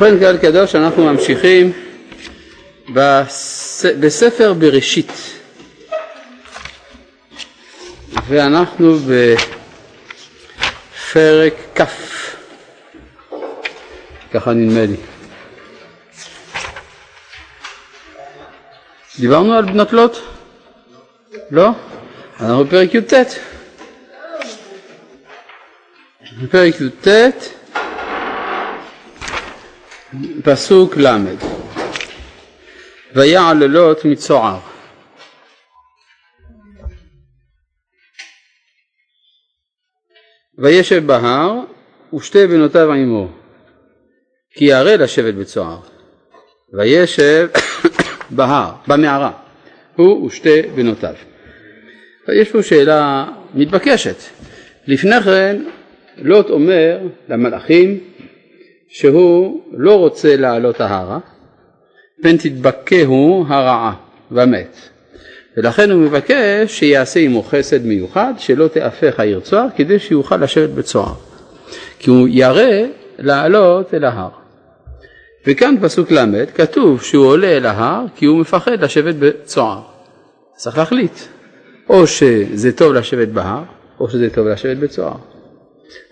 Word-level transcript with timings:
ובכן 0.00 0.18
קהל 0.18 0.36
קדוש 0.38 0.74
אנחנו 0.74 1.04
ממשיכים 1.12 1.72
בס... 2.94 3.84
בספר 4.00 4.52
בראשית 4.52 5.12
ואנחנו 8.28 8.96
בפרק 11.12 11.54
כ' 11.74 11.82
ככה 14.34 14.52
נדמה 14.52 14.86
לי 14.86 14.96
דיברנו 19.20 19.54
על 19.54 19.64
בנות 19.64 19.92
לוט? 19.92 20.16
לא? 21.50 21.68
אנחנו 22.40 22.64
בפרק 22.64 22.94
י"ט 22.94 23.12
בפרק 26.42 26.74
י"ט 26.80 27.08
פסוק 30.44 30.96
ל' 30.96 31.16
ויעל 33.14 33.66
לוט 33.66 34.04
מצוער 34.04 34.58
וישב 40.58 41.06
בהר 41.06 41.60
ושתי 42.14 42.46
בנותיו 42.46 42.92
עמו 42.92 43.28
כי 44.54 44.64
ירא 44.64 44.96
לשבת 44.96 45.34
בצוער 45.34 45.80
וישב 46.72 47.48
בהר, 48.36 48.72
במערה, 48.86 49.32
הוא 49.96 50.26
ושתי 50.26 50.62
בנותיו. 50.62 51.14
יש 52.28 52.50
פה 52.50 52.62
שאלה 52.62 53.28
מתבקשת. 53.54 54.16
לפני 54.86 55.20
כן 55.20 55.62
לוט 56.16 56.50
אומר 56.50 56.98
למלאכים 57.28 58.00
שהוא 58.88 59.62
לא 59.72 59.98
רוצה 59.98 60.36
לעלות 60.36 60.80
ההרה, 60.80 61.18
פן 62.22 62.36
תדבקהו 62.36 63.44
הרעה 63.48 63.94
ומת. 64.32 64.76
ולכן 65.56 65.90
הוא 65.90 66.00
מבקש 66.00 66.78
שיעשה 66.78 67.20
עמו 67.20 67.42
חסד 67.42 67.86
מיוחד, 67.86 68.34
שלא 68.38 68.68
תהפך 68.68 69.20
העיר 69.20 69.40
צוהר, 69.40 69.66
כדי 69.76 69.98
שיוכל 69.98 70.36
לשבת 70.36 70.70
בצוהר. 70.70 71.14
כי 71.98 72.10
הוא 72.10 72.28
ירא 72.30 72.86
לעלות 73.18 73.94
אל 73.94 74.04
ההר. 74.04 74.28
וכאן 75.46 75.74
פסוק 75.80 76.10
ל' 76.10 76.46
כתוב 76.54 77.02
שהוא 77.02 77.26
עולה 77.26 77.46
אל 77.46 77.66
ההר 77.66 78.04
כי 78.16 78.26
הוא 78.26 78.38
מפחד 78.38 78.84
לשבת 78.84 79.14
בצוהר. 79.14 79.80
צריך 80.56 80.78
להחליט, 80.78 81.18
או 81.88 82.06
שזה 82.06 82.72
טוב 82.72 82.92
לשבת 82.92 83.28
בהר, 83.28 83.62
או 84.00 84.10
שזה 84.10 84.30
טוב 84.30 84.48
לשבת 84.48 84.76
בצוהר. 84.76 85.16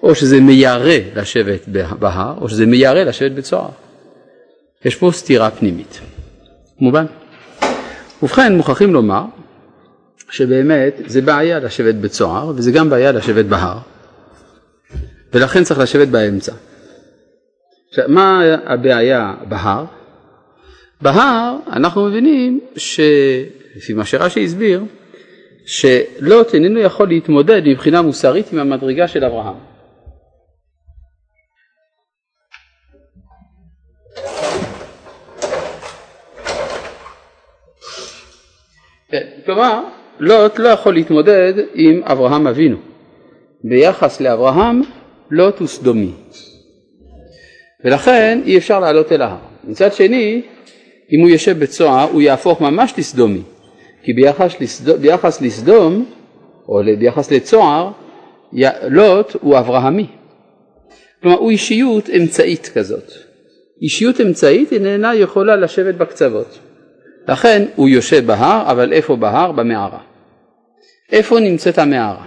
או 0.02 0.14
שזה 0.14 0.40
מיירא 0.40 0.94
לשבת 1.14 1.68
בהר, 1.98 2.34
או 2.40 2.48
שזה 2.48 2.66
מיירא 2.66 3.02
לשבת 3.02 3.32
בצוהר. 3.32 3.68
יש 4.84 4.96
פה 4.96 5.10
סתירה 5.12 5.50
פנימית. 5.50 6.00
מובן? 6.80 7.06
ובכן 8.22 8.56
מוכרחים 8.56 8.94
לומר 8.94 9.24
שבאמת 10.30 10.94
זה 11.06 11.20
בעיה 11.20 11.58
לשבת 11.58 11.94
בצוהר 11.94 12.52
וזה 12.56 12.72
גם 12.72 12.90
בעיה 12.90 13.12
לשבת 13.12 13.44
בהר 13.44 13.78
ולכן 15.34 15.64
צריך 15.64 15.80
לשבת 15.80 16.08
באמצע. 16.08 16.52
עכשיו, 17.88 18.04
מה 18.08 18.42
הבעיה 18.64 19.34
בהר? 19.48 19.84
בהר 21.00 21.56
אנחנו 21.72 22.04
מבינים 22.04 22.60
שלפי 22.76 23.92
מה 23.94 24.04
שרש"י 24.04 24.44
הסביר 24.44 24.84
שלוט 25.66 26.54
איננו 26.54 26.80
יכול 26.80 27.08
להתמודד 27.08 27.62
מבחינה 27.64 28.02
מוסרית 28.02 28.52
עם 28.52 28.58
המדרגה 28.58 29.08
של 29.08 29.24
אברהם. 29.24 29.56
כן, 39.10 39.26
כלומר, 39.46 39.80
לוט 40.18 40.58
לא 40.58 40.68
יכול 40.68 40.94
להתמודד 40.94 41.54
עם 41.74 42.02
אברהם 42.04 42.46
אבינו. 42.46 42.76
ביחס 43.64 44.20
לאברהם, 44.20 44.82
לוט 45.30 45.58
הוא 45.58 45.68
סדומי. 45.68 46.12
ולכן 47.84 48.40
אי 48.44 48.58
אפשר 48.58 48.80
לעלות 48.80 49.12
אל 49.12 49.22
ההר. 49.22 49.38
מצד 49.64 49.92
שני, 49.92 50.42
אם 51.12 51.20
הוא 51.20 51.28
יושב 51.28 51.58
בצוהר, 51.58 52.08
הוא 52.10 52.22
יהפוך 52.22 52.60
ממש 52.60 52.94
לסדומי. 52.98 53.42
כי 54.06 54.12
ביחס, 54.12 54.60
לסדום, 54.60 54.96
ביחס 55.00 55.40
לסדום, 55.40 56.06
או 56.68 56.80
ביחס 56.98 57.30
לצוהר, 57.30 57.90
לוט 58.88 59.36
הוא 59.40 59.58
אברהמי. 59.58 60.06
כלומר, 61.22 61.38
הוא 61.38 61.50
אישיות 61.50 62.10
אמצעית 62.10 62.70
כזאת. 62.74 63.12
אישיות 63.82 64.20
אמצעית 64.20 64.72
איננה 64.72 65.14
יכולה 65.14 65.56
לשבת 65.56 65.94
בקצוות. 65.94 66.58
לכן 67.28 67.64
הוא 67.76 67.88
יושב 67.88 68.26
בהר, 68.26 68.70
אבל 68.70 68.92
איפה 68.92 69.16
בהר? 69.16 69.52
במערה. 69.52 70.00
איפה 71.12 71.40
נמצאת 71.40 71.78
המערה? 71.78 72.26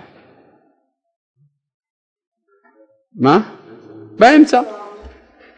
מה? 3.16 3.52
באמצע. 4.18 4.62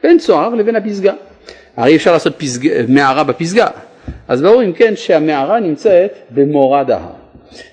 בין 0.04 0.20
צוהר 0.20 0.56
לבין 0.56 0.76
הפסגה. 0.76 1.14
הרי 1.78 1.96
אפשר 1.96 2.12
לעשות 2.12 2.36
פסג... 2.38 2.86
מערה 2.88 3.24
בפסגה. 3.24 3.68
אז 4.32 4.42
ברור 4.42 4.64
אם 4.64 4.74
כן 4.74 4.96
שהמערה 4.96 5.60
נמצאת 5.60 6.12
במורד 6.30 6.92
ההר. 6.92 7.14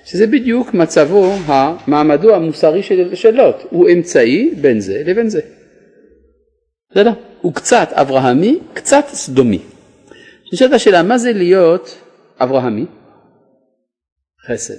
שזה 0.05 0.27
בדיוק 0.27 0.73
מצבו, 0.73 1.33
המעמדו 1.45 2.35
המוסרי 2.35 2.83
של, 2.83 3.15
של 3.15 3.31
לוט. 3.31 3.55
הוא 3.69 3.89
אמצעי 3.89 4.53
בין 4.61 4.79
זה 4.79 5.03
לבין 5.05 5.29
זה. 5.29 5.41
בסדר? 6.91 7.11
הוא 7.41 7.53
קצת 7.53 7.89
אברהמי, 7.91 8.59
קצת 8.73 9.03
סדומי. 9.07 9.59
נשאלת 10.53 10.73
השאלה, 10.73 11.03
מה 11.03 11.17
זה 11.17 11.33
להיות 11.33 11.97
אברהמי? 12.39 12.85
חסד. 14.47 14.73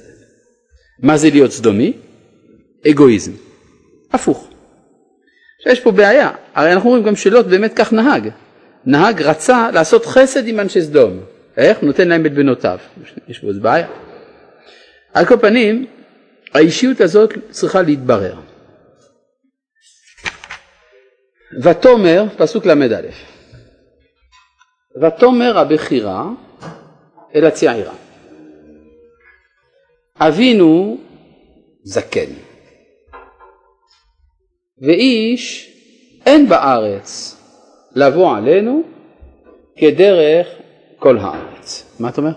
מה 1.03 1.17
זה 1.17 1.31
להיות 1.31 1.53
סדומי? 1.53 1.93
אגואיזם. 2.91 3.33
הפוך. 4.13 4.49
עכשיו 5.59 5.73
יש 5.73 5.81
פה 5.81 5.91
בעיה, 5.91 6.31
הרי 6.55 6.73
אנחנו 6.73 6.91
רואים 6.91 7.05
גם 7.05 7.17
שלוט 7.17 7.47
באמת 7.47 7.73
כך 7.77 7.93
נהג. 7.93 8.29
נהג 8.87 9.23
רצה 9.23 9.71
לעשות 9.71 10.07
חסד 10.07 10.47
עם 10.47 10.61
אנשי 10.61 10.83
סדום. 10.83 11.21
איך? 11.61 11.83
נותן 11.83 12.09
להם 12.09 12.27
את 12.27 12.33
בנותיו. 12.33 12.79
יש 13.29 13.45
איזה 13.49 13.61
בעיה. 13.61 13.89
על 15.15 15.27
כל 15.27 15.37
פנים, 15.37 15.87
האישיות 16.55 17.01
הזאת 17.01 17.31
צריכה 17.51 17.83
להתברר. 17.83 18.35
ותאמר, 21.63 22.25
פסוק 22.37 22.67
ל"א, 22.67 23.01
ותאמר 25.03 25.59
הבכירה 25.59 26.25
אל 27.35 27.45
הצעירה, 27.45 27.95
אבינו 30.17 30.99
זקן, 31.83 32.31
ואיש 34.83 35.73
אין 36.27 36.49
בארץ 36.49 37.37
לבוא 37.95 38.37
עלינו 38.37 38.83
כדרך 39.77 40.49
כל 40.99 41.19
הארץ. 41.61 41.97
מה 42.01 42.09
אתה 42.09 42.21
אומר? 42.21 42.33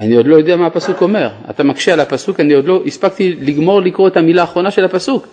אני 0.00 0.16
עוד 0.16 0.26
לא 0.26 0.36
יודע 0.36 0.56
מה 0.56 0.66
הפסוק 0.66 1.02
אומר, 1.02 1.30
אתה 1.50 1.62
מקשה 1.62 1.92
על 1.92 2.00
הפסוק, 2.00 2.40
אני 2.40 2.54
עוד 2.54 2.64
לא 2.64 2.82
הספקתי 2.86 3.32
לגמור 3.32 3.80
לקרוא 3.80 4.08
את 4.08 4.16
המילה 4.16 4.40
האחרונה 4.40 4.70
של 4.70 4.84
הפסוק. 4.84 5.26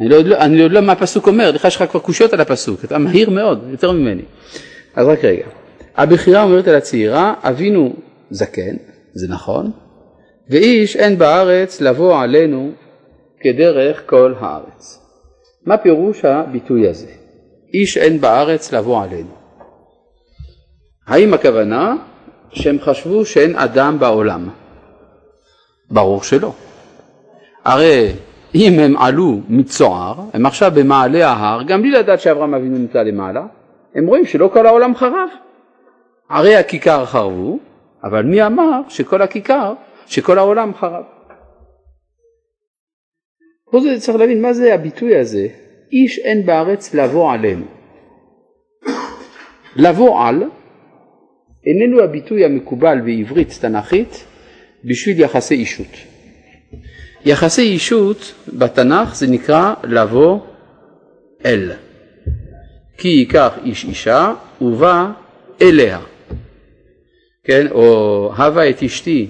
אני, 0.00 0.08
לא, 0.08 0.18
לא, 0.18 0.36
אני 0.36 0.62
עוד 0.62 0.72
לא 0.72 0.78
יודע 0.78 0.86
מה 0.86 0.92
הפסוק 0.92 1.26
אומר, 1.26 1.50
לך 1.50 1.64
יש 1.64 1.76
לך 1.76 1.84
כבר 1.90 2.00
קושיות 2.00 2.32
על 2.32 2.40
הפסוק, 2.40 2.84
אתה 2.84 2.98
מהיר 2.98 3.30
מאוד, 3.30 3.64
יותר 3.70 3.92
ממני. 3.92 4.22
אז 4.94 5.06
רק 5.06 5.24
רגע, 5.24 5.46
הבכירה 5.96 6.42
אומרת 6.42 6.68
על 6.68 6.74
הצעירה, 6.74 7.34
אבינו 7.42 7.92
זקן, 8.30 8.76
זה 9.14 9.28
נכון, 9.28 9.70
ואיש 10.50 10.96
אין 10.96 11.18
בארץ 11.18 11.80
לבוא 11.80 12.22
עלינו 12.22 12.72
כדרך 13.40 14.02
כל 14.06 14.34
הארץ. 14.40 15.00
מה 15.66 15.76
פירוש 15.76 16.24
הביטוי 16.24 16.88
הזה? 16.88 17.23
איש 17.74 17.98
אין 17.98 18.20
בארץ 18.20 18.72
לבוא 18.72 19.02
עלינו. 19.02 19.34
האם 21.06 21.34
הכוונה 21.34 21.96
שהם 22.50 22.80
חשבו 22.80 23.24
שאין 23.24 23.56
אדם 23.56 23.98
בעולם? 23.98 24.48
ברור 25.90 26.22
שלא. 26.22 26.52
הרי 27.64 28.12
אם 28.54 28.78
הם 28.78 28.96
עלו 28.96 29.40
מצוער, 29.48 30.14
הם 30.32 30.46
עכשיו 30.46 30.72
במעלה 30.74 31.28
ההר, 31.28 31.62
גם 31.62 31.82
בלי 31.82 31.90
לדעת 31.90 32.20
שאברהם 32.20 32.54
אבינו 32.54 32.78
נמצא 32.78 33.02
למעלה, 33.02 33.46
הם 33.94 34.06
רואים 34.06 34.26
שלא 34.26 34.50
כל 34.52 34.66
העולם 34.66 34.96
חרב. 34.96 35.28
ערי 36.28 36.56
הכיכר 36.56 37.06
חרבו, 37.06 37.58
אבל 38.04 38.22
מי 38.22 38.46
אמר 38.46 38.80
שכל 38.88 39.22
הכיכר, 39.22 39.74
שכל 40.06 40.38
העולם 40.38 40.74
חרב? 40.74 41.04
פה 43.70 43.80
זה 43.80 44.00
צריך 44.00 44.18
להבין 44.18 44.42
מה 44.42 44.52
זה 44.52 44.74
הביטוי 44.74 45.16
הזה, 45.16 45.48
איש 45.94 46.18
אין 46.18 46.46
בארץ 46.46 46.94
לבוא 46.94 47.32
עלינו. 47.32 47.64
לבוא 49.76 50.26
על 50.26 50.42
איננו 51.66 52.00
הביטוי 52.00 52.44
המקובל 52.44 53.00
בעברית 53.00 53.58
תנ"כית 53.60 54.24
בשביל 54.84 55.20
יחסי 55.20 55.54
אישות. 55.54 55.96
יחסי 57.24 57.62
אישות 57.62 58.34
בתנ"ך 58.48 59.14
זה 59.14 59.26
נקרא 59.26 59.74
לבוא 59.84 60.40
אל. 61.44 61.72
כי 62.98 63.08
ייקח 63.08 63.58
איש 63.64 63.84
אישה 63.84 64.34
ובא 64.60 65.10
אליה. 65.62 66.00
כן, 67.44 67.66
או 67.70 68.30
הווה 68.36 68.70
את 68.70 68.82
אשתי 68.82 69.26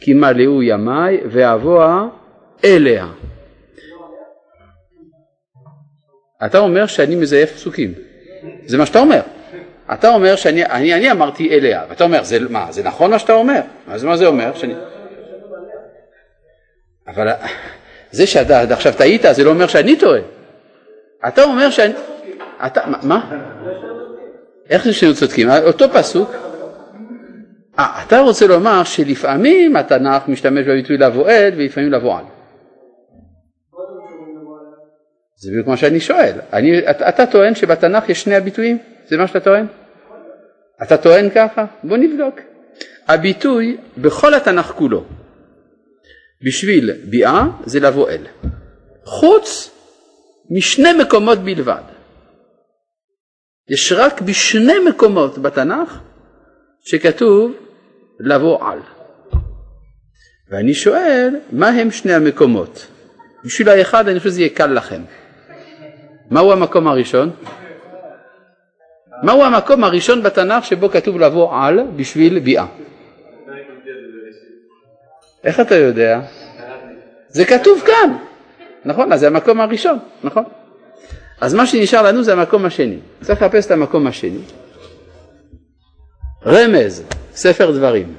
כי 0.00 0.14
מלאו 0.14 0.62
ימיי 0.62 1.20
ואבוה 1.30 2.08
אליה. 2.64 3.06
אתה 6.44 6.58
אומר 6.58 6.86
שאני 6.86 7.14
מזייף 7.14 7.52
פסוקים, 7.52 7.92
זה 8.66 8.78
מה 8.78 8.86
שאתה 8.86 8.98
אומר. 8.98 9.20
אתה 9.92 10.14
אומר 10.14 10.36
שאני 10.36 10.64
אני, 10.64 10.94
אני 10.94 11.10
אמרתי 11.10 11.50
אליה, 11.50 11.82
ואתה 11.88 12.04
אומר, 12.04 12.24
זה, 12.24 12.38
מה, 12.48 12.66
זה 12.70 12.82
נכון 12.82 13.10
מה 13.10 13.18
שאתה 13.18 13.32
אומר? 13.32 13.60
אז 13.88 14.04
מה 14.04 14.16
זה 14.16 14.26
אומר? 14.26 14.54
שאני... 14.54 14.74
אבל 17.06 17.28
זה 18.10 18.26
שאתה 18.26 18.60
עכשיו 18.60 18.92
טעית 18.96 19.22
זה 19.32 19.44
לא 19.44 19.50
אומר 19.50 19.66
שאני 19.66 19.96
טועה. 19.96 20.20
אתה 21.28 21.42
אומר 21.42 21.70
שאני... 21.70 21.92
אתה, 22.66 22.80
מה? 23.02 23.30
איך 24.70 24.84
זה 24.84 24.92
שהם 24.92 25.12
צודקים? 25.12 25.50
אותו 25.50 25.90
פסוק. 25.92 26.34
אה, 27.78 28.02
אתה 28.06 28.20
רוצה 28.20 28.46
לומר 28.46 28.84
שלפעמים 28.84 29.76
התנ"ך 29.76 30.28
משתמש 30.28 30.66
בביטוי 30.66 30.96
לבוא 30.96 31.28
עד 31.28 31.54
ולפעמים 31.56 31.92
לבוא 31.92 32.18
זה 35.44 35.50
בדיוק 35.50 35.66
מה 35.66 35.76
שאני 35.76 36.00
שואל. 36.00 36.32
אני, 36.52 36.90
אתה, 36.90 37.08
אתה 37.08 37.26
טוען 37.26 37.54
שבתנ"ך 37.54 38.08
יש 38.08 38.22
שני 38.22 38.34
הביטויים? 38.34 38.78
זה 39.08 39.16
מה 39.16 39.26
שאתה 39.26 39.40
טוען? 39.40 39.66
אתה 40.82 40.96
טוען 40.96 41.30
ככה? 41.34 41.64
בוא 41.84 41.96
נבדוק. 41.96 42.40
הביטוי 43.08 43.76
בכל 43.98 44.34
התנ"ך 44.34 44.66
כולו 44.66 45.04
בשביל 46.44 46.90
ביאה 47.04 47.44
זה 47.64 47.80
לבוא 47.80 48.10
אל. 48.10 48.26
חוץ 49.04 49.70
משני 50.50 50.92
מקומות 50.92 51.38
בלבד. 51.38 51.82
יש 53.68 53.92
רק 53.92 54.20
בשני 54.20 54.78
מקומות 54.88 55.38
בתנ"ך 55.38 56.00
שכתוב 56.84 57.52
לבוא 58.20 58.70
על. 58.70 58.78
ואני 60.50 60.74
שואל, 60.74 61.36
מה 61.52 61.68
הם 61.68 61.90
שני 61.90 62.14
המקומות? 62.14 62.86
בשביל 63.44 63.68
האחד 63.68 64.08
אני 64.08 64.18
חושב 64.18 64.30
שזה 64.30 64.40
יהיה 64.40 64.54
קל 64.54 64.66
לכם. 64.66 65.02
מהו 66.30 66.52
המקום 66.52 66.88
הראשון? 66.88 67.30
מהו 69.22 69.44
המקום 69.44 69.84
הראשון 69.84 70.22
בתנ"ך 70.22 70.64
שבו 70.64 70.90
כתוב 70.90 71.20
לבוא 71.20 71.64
על 71.64 71.80
בשביל 71.96 72.38
ביאה? 72.38 72.66
איך 75.44 75.60
אתה 75.60 75.74
יודע? 75.74 76.20
זה 77.28 77.44
כתוב 77.44 77.82
כאן, 77.86 78.16
נכון? 78.84 79.12
אז 79.12 79.20
זה 79.20 79.26
המקום 79.26 79.60
הראשון, 79.60 79.98
נכון? 80.24 80.44
אז 81.40 81.54
מה 81.54 81.66
שנשאר 81.66 82.02
לנו 82.02 82.22
זה 82.22 82.32
המקום 82.32 82.64
השני. 82.64 82.98
צריך 83.20 83.42
לחפש 83.42 83.66
את 83.66 83.70
המקום 83.70 84.06
השני. 84.06 84.40
רמז, 86.46 87.02
ספר 87.34 87.70
דברים. 87.70 88.16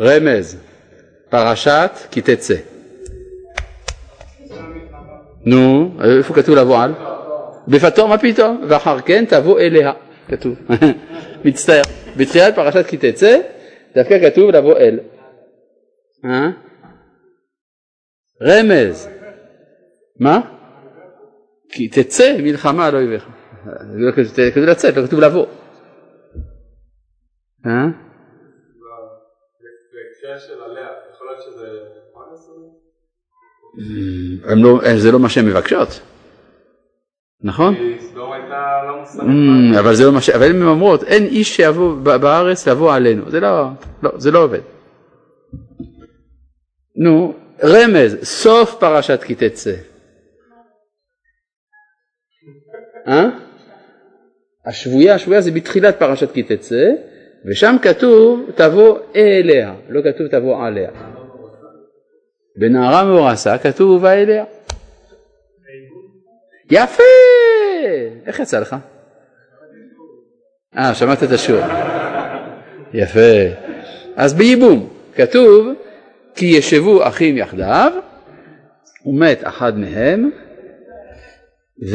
רמז, 0.00 0.56
פרשת 1.28 1.90
כי 2.10 2.20
תצא. 2.20 2.54
נו, 5.44 5.90
איפה 6.04 6.34
כתוב 6.34 6.56
לבוא 6.56 6.78
על? 6.82 6.92
בפתור 7.68 8.08
מה 8.08 8.18
פתאום? 8.18 8.64
ואחר 8.68 9.00
כן 9.00 9.24
תבוא 9.28 9.60
אליה, 9.60 9.92
כתוב. 10.28 10.54
מצטער. 11.44 11.82
בתחילת 12.16 12.54
פרשת 12.54 12.86
כי 12.86 12.96
תצא, 12.96 13.40
דווקא 13.94 14.30
כתוב 14.30 14.50
לבוא 14.50 14.76
אל. 14.78 15.00
אה? 16.24 16.50
רמז. 18.42 19.08
מה? 20.20 20.40
כי 21.68 21.88
תצא 21.88 22.36
מלחמה 22.38 22.86
על 22.86 22.94
אויביך. 22.94 23.28
לא 23.94 24.12
כתוב 24.12 24.64
לצאת, 24.64 24.96
לא 24.96 25.06
כתוב 25.06 25.20
לבוא. 25.20 25.46
אה? 27.66 27.86
לא, 34.56 34.80
זה 34.96 35.12
לא 35.12 35.18
מה 35.18 35.28
שהן 35.28 35.46
מבקשות, 35.46 36.00
נכון? 37.42 37.74
לא 38.14 38.34
אבל 39.78 39.94
זה 39.94 40.04
לא 40.04 40.12
מה 40.12 40.20
ש... 40.20 40.30
אבל 40.30 40.50
הן 40.50 40.62
אומרות, 40.62 41.02
אין 41.02 41.24
איש 41.24 41.56
שיבוא 41.56 41.94
בארץ 41.96 42.68
לבוא 42.68 42.94
עלינו, 42.94 43.30
זה 43.30 43.40
לא, 43.40 43.68
לא, 44.02 44.10
זה 44.16 44.30
לא 44.30 44.44
עובד. 44.44 44.60
נו, 46.96 47.34
רמז, 47.64 48.16
סוף 48.22 48.74
פרשת 48.80 49.22
כי 49.22 49.34
תצא. 49.34 49.74
אה? 53.08 53.28
השבויה, 54.66 55.14
השבויה 55.14 55.40
זה 55.40 55.50
בתחילת 55.50 55.98
פרשת 55.98 56.32
כי 56.32 56.42
תצא, 56.42 56.90
ושם 57.50 57.76
כתוב 57.82 58.50
תבוא 58.54 58.98
אליה, 59.16 59.74
לא 59.88 60.00
כתוב 60.02 60.26
תבוא 60.26 60.66
עליה. 60.66 60.90
בנערה 62.56 63.04
מאורסה 63.04 63.58
כתוב 63.58 63.90
ובא 63.90 64.10
אליה. 64.12 64.44
יפה! 66.70 67.02
איך 68.26 68.40
יצא 68.40 68.60
לך? 68.60 68.76
אה, 70.78 70.94
שמעת 70.94 71.22
את 71.22 71.30
השיעור. 71.30 71.62
יפה. 72.94 73.20
אז 74.16 74.34
בייבום 74.34 74.88
כתוב 75.14 75.68
כי 76.34 76.46
ישבו 76.46 77.08
אחים 77.08 77.38
יחדיו 77.38 77.92
ומת 79.06 79.40
אחד 79.42 79.78
מהם 79.78 80.30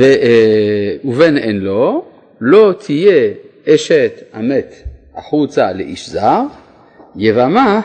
אה, 0.01 0.95
ובן 1.06 1.38
אין 1.38 1.60
לו 1.60 2.06
לא 2.42 2.74
תהיה 2.80 3.33
אשת 3.68 4.24
המת 4.33 4.74
החוצה 5.15 5.74
לאיש 5.74 6.10
זר 6.10 6.42
יבמה 7.15 7.81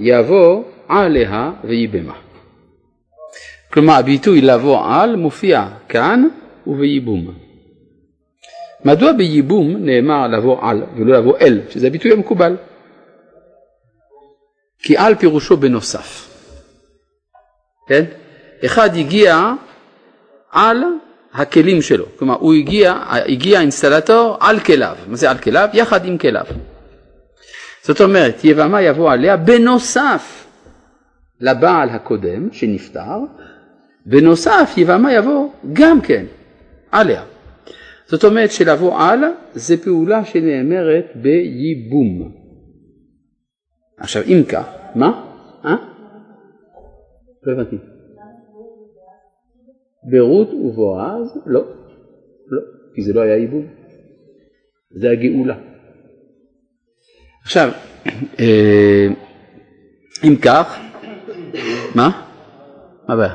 יבוא 0.00 0.62
עליה 0.90 1.50
וייבמה. 1.64 2.14
כלומר 3.72 3.92
הביטוי 3.92 4.40
לבוא 4.40 4.86
על 4.88 5.16
מופיע 5.16 5.68
כאן 5.88 6.28
ובייבום. 6.66 7.34
מדוע 8.84 9.12
בייבום 9.12 9.76
נאמר 9.76 10.26
לבוא 10.28 10.68
על 10.68 10.82
ולא 10.96 11.18
לבוא 11.18 11.38
אל, 11.40 11.60
שזה 11.70 11.86
הביטוי 11.86 12.12
המקובל? 12.12 12.56
כי 14.78 14.96
על 14.96 15.14
פירושו 15.14 15.56
בנוסף. 15.56 16.30
כן? 17.88 18.04
אחד 18.64 18.96
הגיע 18.96 19.52
על 20.50 20.82
הכלים 21.32 21.82
שלו, 21.82 22.06
כלומר 22.18 22.34
הוא 22.34 22.54
הגיע, 22.54 22.94
הגיע 23.08 23.58
האינסטלטור 23.58 24.36
על 24.40 24.60
כליו, 24.60 24.96
מה 25.06 25.16
זה 25.16 25.30
על 25.30 25.38
כליו? 25.38 25.68
יחד 25.72 26.04
עם 26.04 26.18
כליו. 26.18 26.44
זאת 27.82 28.00
אומרת, 28.00 28.44
יבמה 28.44 28.82
יבוא 28.82 29.12
עליה 29.12 29.36
בנוסף 29.36 30.39
לבעל 31.40 31.88
הקודם 31.88 32.52
שנפטר, 32.52 33.18
בנוסף 34.06 34.74
יבמה 34.76 35.12
יבוא 35.12 35.48
גם 35.72 36.00
כן 36.00 36.26
עליה. 36.92 37.22
זאת 38.06 38.24
אומרת 38.24 38.50
שלבוא 38.50 38.98
על 38.98 39.18
זה 39.52 39.76
פעולה 39.84 40.24
שנאמרת 40.24 41.04
בייבום. 41.14 42.32
עכשיו 43.98 44.22
אם 44.22 44.42
כך, 44.48 44.68
מה? 44.94 45.24
אה? 45.64 45.76
לא 47.42 47.52
הבנתי. 47.52 47.76
ברות 50.10 50.48
ובועז? 50.52 51.38
לא, 51.46 51.64
לא, 52.46 52.60
כי 52.94 53.02
זה 53.02 53.12
לא 53.12 53.20
היה 53.20 53.36
ייבום, 53.36 53.66
זה 54.90 55.10
הגאולה. 55.10 55.56
עכשיו, 57.42 57.70
אה, 58.40 59.08
אם 60.24 60.36
כך, 60.44 60.89
מה? 61.94 62.10
מה 63.08 63.14
הבעיה? 63.14 63.34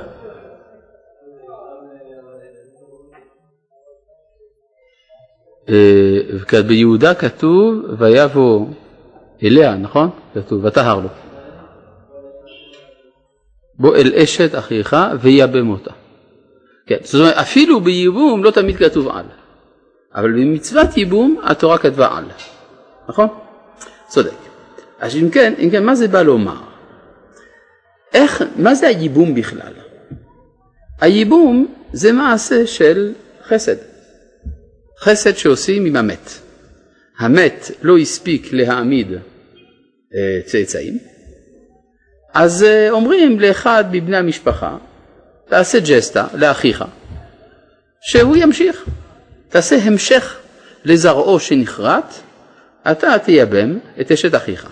אה, 5.69 6.61
ביהודה 6.67 7.13
כתוב 7.13 7.75
ויבוא 7.99 8.67
אליה, 9.43 9.75
נכון? 9.75 10.09
כתוב 10.33 10.65
ותהר 10.65 10.99
לו. 10.99 11.09
בוא 13.79 13.95
אל 13.95 14.13
אשת 14.23 14.55
אחיך 14.55 14.95
ויבם 15.21 15.69
אותה. 15.69 15.91
כן, 16.87 16.97
זאת 17.03 17.21
אומרת 17.21 17.35
אפילו 17.35 17.81
בייבום 17.81 18.43
לא 18.43 18.51
תמיד 18.51 18.77
כתוב 18.77 19.07
על, 19.07 19.25
אבל 20.15 20.31
במצוות 20.31 20.97
ייבום 20.97 21.39
התורה 21.43 21.77
כתבה 21.77 22.17
על, 22.17 22.23
נכון? 23.09 23.27
צודק. 24.07 24.31
אז 24.99 25.15
אם 25.15 25.29
כן, 25.29 25.53
אם 25.59 25.69
כן, 25.69 25.85
מה 25.85 25.95
זה 25.95 26.07
בא 26.07 26.21
לומר? 26.21 26.74
איך, 28.15 28.43
מה 28.55 28.75
זה 28.75 28.87
הייבום 28.87 29.35
בכלל? 29.35 29.73
הייבום 31.01 31.75
זה 31.93 32.11
מעשה 32.11 32.67
של 32.67 33.13
חסד. 33.47 33.75
חסד 34.99 35.37
שעושים 35.37 35.85
עם 35.85 35.95
המת. 35.95 36.29
המת 37.19 37.71
לא 37.81 37.97
הספיק 37.97 38.53
להעמיד 38.53 39.11
אה, 39.11 40.39
צאצאים, 40.45 40.97
אז 42.33 42.63
אה, 42.63 42.89
אומרים 42.89 43.39
לאחד 43.39 43.83
מבני 43.91 44.17
המשפחה, 44.17 44.77
תעשה 45.49 45.79
ג'סטה 45.79 46.27
לאחיך, 46.33 46.83
שהוא 48.01 48.35
ימשיך, 48.35 48.85
תעשה 49.49 49.75
המשך 49.83 50.37
לזרעו 50.85 51.39
שנכרת, 51.39 52.13
אתה 52.91 53.19
תייבם 53.19 53.77
את 54.01 54.11
אשת 54.11 54.35
אחיך. 54.35 54.69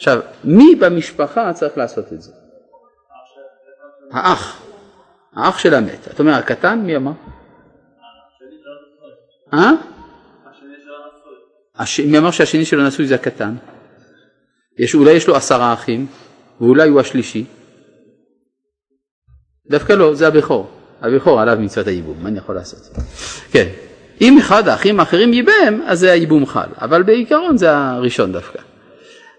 עכשיו, 0.00 0.20
מי 0.44 0.74
במשפחה 0.74 1.52
צריך 1.52 1.78
לעשות 1.78 2.12
את 2.12 2.22
זה? 2.22 2.32
האח, 4.12 4.62
האח 5.34 5.58
של 5.58 5.74
המת. 5.74 6.08
אתה 6.08 6.22
אומר 6.22 6.32
הקטן, 6.32 6.78
מי 6.78 6.96
אמר? 6.96 7.12
אה? 9.54 9.70
מי 12.06 12.18
אמר 12.18 12.30
שהשני 12.30 12.64
שלו 12.64 12.86
נשוי 12.86 13.06
זה 13.06 13.14
הקטן? 13.14 13.54
יש, 14.78 14.94
אולי 14.94 15.12
יש 15.12 15.28
לו 15.28 15.36
עשרה 15.36 15.72
אחים, 15.72 16.06
ואולי 16.60 16.88
הוא 16.88 17.00
השלישי. 17.00 17.44
דווקא 19.70 19.92
לא, 19.92 20.14
זה 20.14 20.26
הבכור. 20.26 20.70
הבכור 21.00 21.40
עליו 21.40 21.56
מצוות 21.60 21.86
הייבום, 21.86 22.22
מה 22.22 22.28
אני 22.28 22.38
יכול 22.38 22.54
לעשות? 22.54 22.80
כן. 23.52 23.68
אם 24.20 24.38
אחד 24.38 24.68
האחים 24.68 25.00
האחרים 25.00 25.32
ייבם, 25.32 25.80
אז 25.86 26.00
זה 26.00 26.12
הייבום 26.12 26.46
חל, 26.46 26.68
אבל 26.80 27.02
בעיקרון 27.02 27.56
זה 27.56 27.76
הראשון 27.76 28.32
דווקא. 28.32 28.69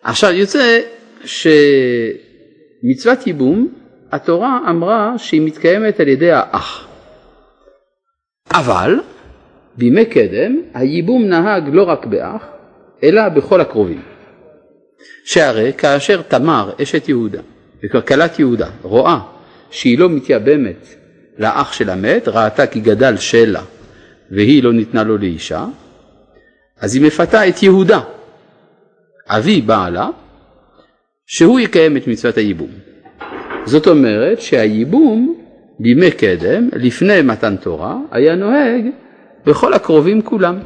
עכשיו 0.03 0.31
יוצא 0.31 0.79
שמצוות 2.84 3.27
ייבום, 3.27 3.67
התורה 4.12 4.60
אמרה 4.70 5.13
שהיא 5.17 5.41
מתקיימת 5.41 6.00
על 6.00 6.08
ידי 6.08 6.31
האח. 6.31 6.88
אבל 8.51 9.00
בימי 9.77 10.05
קדם 10.05 10.62
הייבום 10.74 11.25
נהג 11.25 11.70
לא 11.74 11.84
רק 11.84 12.05
באח, 12.05 12.46
אלא 13.03 13.29
בכל 13.29 13.62
הקרובים. 13.62 14.01
שהרי 15.25 15.74
כאשר 15.77 16.22
תמר 16.22 16.72
אשת 16.81 17.10
יהודה, 17.10 17.41
וכלכלת 17.84 18.39
יהודה, 18.39 18.70
רואה 18.81 19.20
שהיא 19.72 20.00
לא 20.00 20.10
מתייבמת 20.10 20.88
לאח 21.38 21.74
של 21.74 21.89
המת, 21.89 22.27
ראתה 22.27 22.67
כי 22.67 22.79
גדל 22.79 23.17
שלה 23.17 23.62
והיא 24.31 24.63
לא 24.63 24.74
ניתנה 24.74 25.03
לו 25.03 25.17
לאישה, 25.17 25.65
אז 26.79 26.96
היא 26.96 27.03
מפתה 27.03 27.48
את 27.48 27.63
יהודה, 27.63 28.00
אבי 29.38 29.61
בעלה, 29.61 30.09
שהוא 31.25 31.59
יקיים 31.59 31.97
את 31.97 32.07
מצוות 32.07 32.38
הייבום. 32.38 32.69
זאת 33.65 33.88
אומרת 33.88 34.41
שהייבום 34.41 35.35
בימי 35.79 36.11
קדם, 36.11 36.69
לפני 36.73 37.21
מתן 37.21 37.55
תורה, 37.57 37.97
היה 38.11 38.35
נוהג 38.35 38.85
בכל 39.45 39.73
הקרובים 39.73 40.21
כולם. 40.21 40.59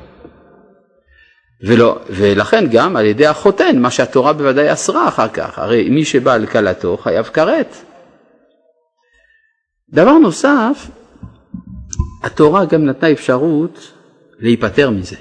ולא, 1.63 1.99
ולכן 2.09 2.65
גם 2.71 2.95
על 2.95 3.05
ידי 3.05 3.27
החותן, 3.27 3.79
מה 3.79 3.91
שהתורה 3.91 4.33
בוודאי 4.33 4.73
אסרה 4.73 5.07
אחר 5.07 5.27
כך, 5.27 5.59
הרי 5.59 5.89
מי 5.89 6.05
שבא 6.05 6.33
על 6.33 6.45
כלתו 6.45 6.97
חייב 6.97 7.25
כרת. 7.25 7.75
דבר 9.89 10.17
נוסף, 10.17 10.89
התורה 12.23 12.65
גם 12.65 12.85
נתנה 12.85 13.11
אפשרות 13.11 13.91
להיפטר 14.39 14.89
מזה. 14.89 15.15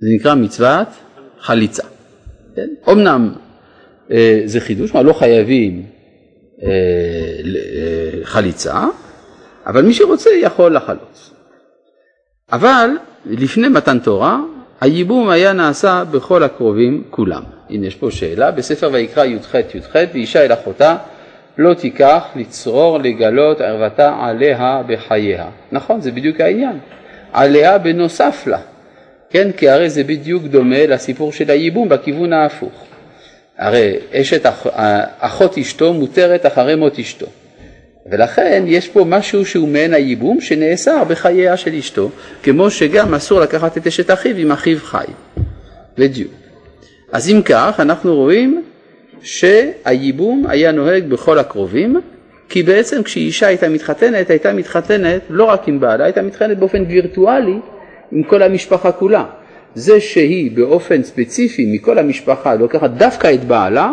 זה 0.00 0.08
נקרא 0.16 0.34
מצוות 0.34 0.88
חליצה. 1.40 1.89
כן? 2.60 2.92
אמנם 2.92 3.32
אה, 4.10 4.42
זה 4.44 4.60
חידוש, 4.60 4.94
מה 4.94 5.02
לא 5.02 5.12
חייבים 5.12 5.82
אה, 6.62 6.68
אה, 6.68 8.24
חליצה, 8.24 8.84
אבל 9.66 9.82
מי 9.82 9.94
שרוצה 9.94 10.30
יכול 10.42 10.76
לחלוץ. 10.76 11.30
אבל 12.52 12.90
לפני 13.26 13.68
מתן 13.68 13.98
תורה, 13.98 14.40
הייבום 14.80 15.28
היה 15.28 15.52
נעשה 15.52 16.04
בכל 16.10 16.42
הקרובים 16.42 17.04
כולם. 17.10 17.42
הנה 17.70 17.86
יש 17.86 17.94
פה 17.94 18.10
שאלה, 18.10 18.50
בספר 18.50 18.90
ויקרא 18.92 19.24
י"ח 19.24 19.54
י"ח, 19.54 19.96
ואישה 20.12 20.44
אל 20.44 20.52
אחותה 20.52 20.96
לא 21.58 21.74
תיקח 21.74 22.24
לצרור 22.36 22.98
לגלות 22.98 23.60
ערוותה 23.60 24.16
עליה 24.20 24.82
בחייה. 24.86 25.46
נכון, 25.72 26.00
זה 26.00 26.10
בדיוק 26.10 26.40
העניין. 26.40 26.78
עליה 27.32 27.78
בנוסף 27.78 28.46
לה. 28.46 28.58
כן, 29.30 29.52
כי 29.52 29.68
הרי 29.68 29.90
זה 29.90 30.04
בדיוק 30.04 30.44
דומה 30.44 30.86
לסיפור 30.86 31.32
של 31.32 31.50
הייבום 31.50 31.88
בכיוון 31.88 32.32
ההפוך. 32.32 32.84
הרי 33.58 33.96
אשת 34.12 34.46
אח, 34.46 34.66
אחות 35.18 35.58
אשתו 35.58 35.92
מותרת 35.92 36.46
אחרי 36.46 36.74
מות 36.74 36.98
אשתו. 36.98 37.26
ולכן 38.10 38.64
יש 38.66 38.88
פה 38.88 39.04
משהו 39.04 39.46
שהוא 39.46 39.68
מעין 39.68 39.94
הייבום 39.94 40.40
שנאסר 40.40 41.04
בחייה 41.04 41.56
של 41.56 41.74
אשתו, 41.74 42.10
כמו 42.42 42.70
שגם 42.70 43.14
אסור 43.14 43.40
לקחת 43.40 43.76
את 43.76 43.86
אשת 43.86 44.10
אחיו 44.10 44.36
אם 44.36 44.52
אחיו 44.52 44.78
חי. 44.80 45.04
בדיוק. 45.98 46.32
אז 47.12 47.30
אם 47.30 47.42
כך, 47.44 47.76
אנחנו 47.78 48.16
רואים 48.16 48.62
שהייבום 49.22 50.44
היה 50.48 50.72
נוהג 50.72 51.04
בכל 51.08 51.38
הקרובים, 51.38 52.00
כי 52.48 52.62
בעצם 52.62 53.02
כשאישה 53.02 53.46
הייתה 53.46 53.68
מתחתנת, 53.68 54.30
הייתה 54.30 54.52
מתחתנת 54.52 55.20
לא 55.30 55.44
רק 55.44 55.68
עם 55.68 55.80
בעלה, 55.80 56.04
הייתה 56.04 56.22
מתחתנת 56.22 56.58
באופן 56.58 56.84
וירטואלי 56.88 57.58
עם 58.12 58.22
כל 58.22 58.42
המשפחה 58.42 58.92
כולה. 58.92 59.24
זה 59.74 60.00
שהיא 60.00 60.56
באופן 60.56 61.02
ספציפי 61.02 61.72
מכל 61.74 61.98
המשפחה 61.98 62.54
לוקחת 62.54 62.90
דווקא 62.90 63.34
את 63.34 63.44
בעלה, 63.44 63.92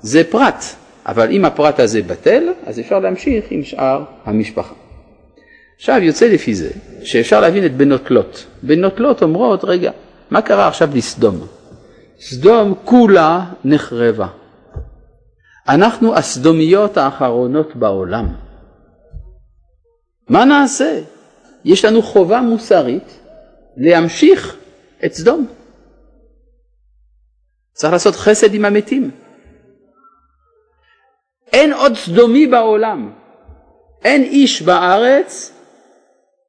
זה 0.00 0.24
פרט, 0.24 0.64
אבל 1.06 1.30
אם 1.30 1.44
הפרט 1.44 1.80
הזה 1.80 2.02
בטל, 2.02 2.48
אז 2.66 2.80
אפשר 2.80 2.98
להמשיך 2.98 3.44
עם 3.50 3.62
שאר 3.62 4.04
המשפחה. 4.24 4.74
עכשיו 5.76 6.02
יוצא 6.02 6.28
לפי 6.28 6.54
זה 6.54 6.70
שאפשר 7.02 7.40
להבין 7.40 7.66
את 7.66 7.76
בנות 7.76 8.10
לוט. 8.10 8.38
בנות 8.62 9.00
לוט 9.00 9.22
אומרות, 9.22 9.64
רגע, 9.64 9.90
מה 10.30 10.42
קרה 10.42 10.68
עכשיו 10.68 10.88
לסדום? 10.94 11.46
סדום 12.20 12.74
כולה 12.84 13.44
נחרבה. 13.64 14.26
אנחנו 15.68 16.16
הסדומיות 16.16 16.96
האחרונות 16.96 17.76
בעולם. 17.76 18.26
מה 20.28 20.44
נעשה? 20.44 21.00
יש 21.64 21.84
לנו 21.84 22.02
חובה 22.02 22.40
מוסרית 22.40 23.20
להמשיך 23.76 24.56
את 25.04 25.12
סדום. 25.12 25.46
צריך 27.72 27.92
לעשות 27.92 28.14
חסד 28.14 28.54
עם 28.54 28.64
המתים. 28.64 29.10
אין 31.52 31.72
עוד 31.72 31.96
סדומי 31.96 32.46
בעולם. 32.46 33.12
אין 34.04 34.22
איש 34.22 34.62
בארץ, 34.62 35.52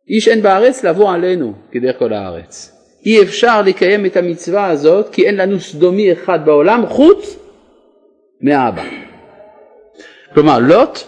איש 0.09 0.27
אין 0.27 0.41
בארץ 0.41 0.83
לבוא 0.83 1.13
עלינו 1.13 1.53
כדרך 1.71 1.99
כל 1.99 2.13
הארץ. 2.13 2.73
אי 3.05 3.21
אפשר 3.23 3.61
לקיים 3.61 4.05
את 4.05 4.17
המצווה 4.17 4.69
הזאת 4.69 5.09
כי 5.11 5.27
אין 5.27 5.35
לנו 5.35 5.59
סדומי 5.59 6.13
אחד 6.13 6.45
בעולם 6.45 6.85
חוץ 6.87 7.35
מאבא. 8.41 8.83
כלומר 10.33 10.59
לוט 10.59 10.99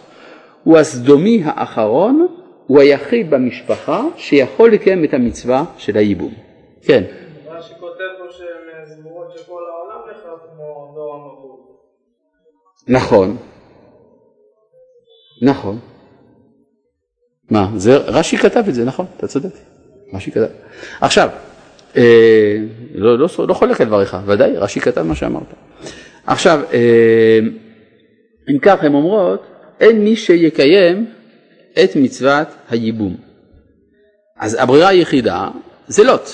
הוא 0.63 0.77
הסדומי 0.77 1.41
האחרון, 1.45 2.27
הוא 2.69 2.79
היחיד 2.79 3.29
במשפחה 3.29 4.03
שיכול 4.17 4.71
לקיים 4.71 5.03
את 5.03 5.13
המצווה 5.13 5.65
של 5.77 5.97
הייבום. 5.97 6.33
כן. 6.81 7.03
מה 7.49 7.61
שכותב 7.61 8.09
פה 8.19 8.31
שהן 8.31 8.85
סבורות 8.85 9.37
שכל 9.37 9.61
העולם 9.69 10.15
כמו 10.55 10.93
דור. 10.95 11.79
נכון. 12.87 13.37
נכון. 15.41 15.79
מה, 17.51 17.69
זה, 17.75 17.97
רש"י 17.97 18.37
כתב 18.37 18.63
את 18.69 18.73
זה, 18.73 18.85
נכון, 18.85 19.05
אתה 19.17 19.27
צודק. 19.27 19.53
רש"י 20.13 20.31
כתב. 20.31 20.47
עכשיו, 21.01 21.29
אה, 21.95 22.57
לא, 22.93 23.19
לא, 23.19 23.27
לא 23.47 23.53
חולק 23.53 23.81
על 23.81 23.87
דבריך, 23.87 24.17
ודאי, 24.25 24.57
רש"י 24.57 24.79
כתב 24.79 25.01
מה 25.01 25.15
שאמרת. 25.15 25.53
עכשיו, 26.25 26.61
אה, 26.73 27.39
אם 28.49 28.59
כך 28.61 28.83
הן 28.83 28.93
אומרות, 28.93 29.43
אין 29.79 30.03
מי 30.03 30.15
שיקיים 30.15 31.18
את 31.73 31.95
מצוות 31.95 32.47
הייבום. 32.69 33.15
אז 34.39 34.57
הברירה 34.59 34.87
היחידה 34.87 35.49
זה 35.87 36.03
לוט, 36.03 36.29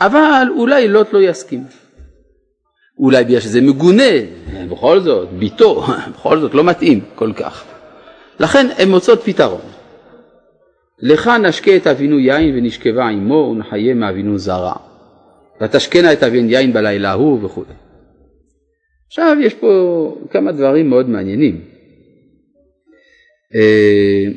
אבל 0.00 0.46
אולי 0.56 0.88
לוט 0.88 1.12
לא 1.12 1.18
יסכים. 1.18 1.64
אולי 2.98 3.24
בגלל 3.24 3.40
שזה 3.40 3.60
מגונה, 3.60 4.12
בכל 4.70 5.00
זאת, 5.00 5.28
ביתו, 5.32 5.82
בכל 6.14 6.40
זאת 6.40 6.54
לא 6.54 6.64
מתאים 6.64 7.00
כל 7.14 7.32
כך. 7.36 7.64
לכן 8.40 8.66
הן 8.78 8.88
מוצאות 8.88 9.22
פתרון. 9.22 9.60
לך 11.00 11.28
נשקה 11.28 11.76
את 11.76 11.86
אבינו 11.86 12.18
יין 12.18 12.58
ונשכבה 12.58 13.08
עמו 13.08 13.48
ונחיה 13.52 13.94
מאבינו 13.94 14.38
זרע. 14.38 14.74
ותשקנה 15.60 16.12
את 16.12 16.22
אבינו 16.22 16.48
יין 16.48 16.72
בלילה 16.72 17.10
ההוא 17.10 17.44
וכו'. 17.44 17.64
עכשיו 19.06 19.36
יש 19.40 19.54
פה 19.54 20.14
כמה 20.30 20.52
דברים 20.52 20.90
מאוד 20.90 21.08
מעניינים. 21.08 21.75
אה, 23.56 24.32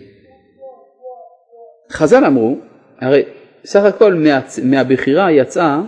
חז"ל 1.92 2.26
אמרו, 2.26 2.58
הרי 3.02 3.24
סך 3.66 3.84
הכל 3.84 4.14
מה, 4.14 4.40
מהבחירה 4.64 5.32
יצאה, 5.32 5.82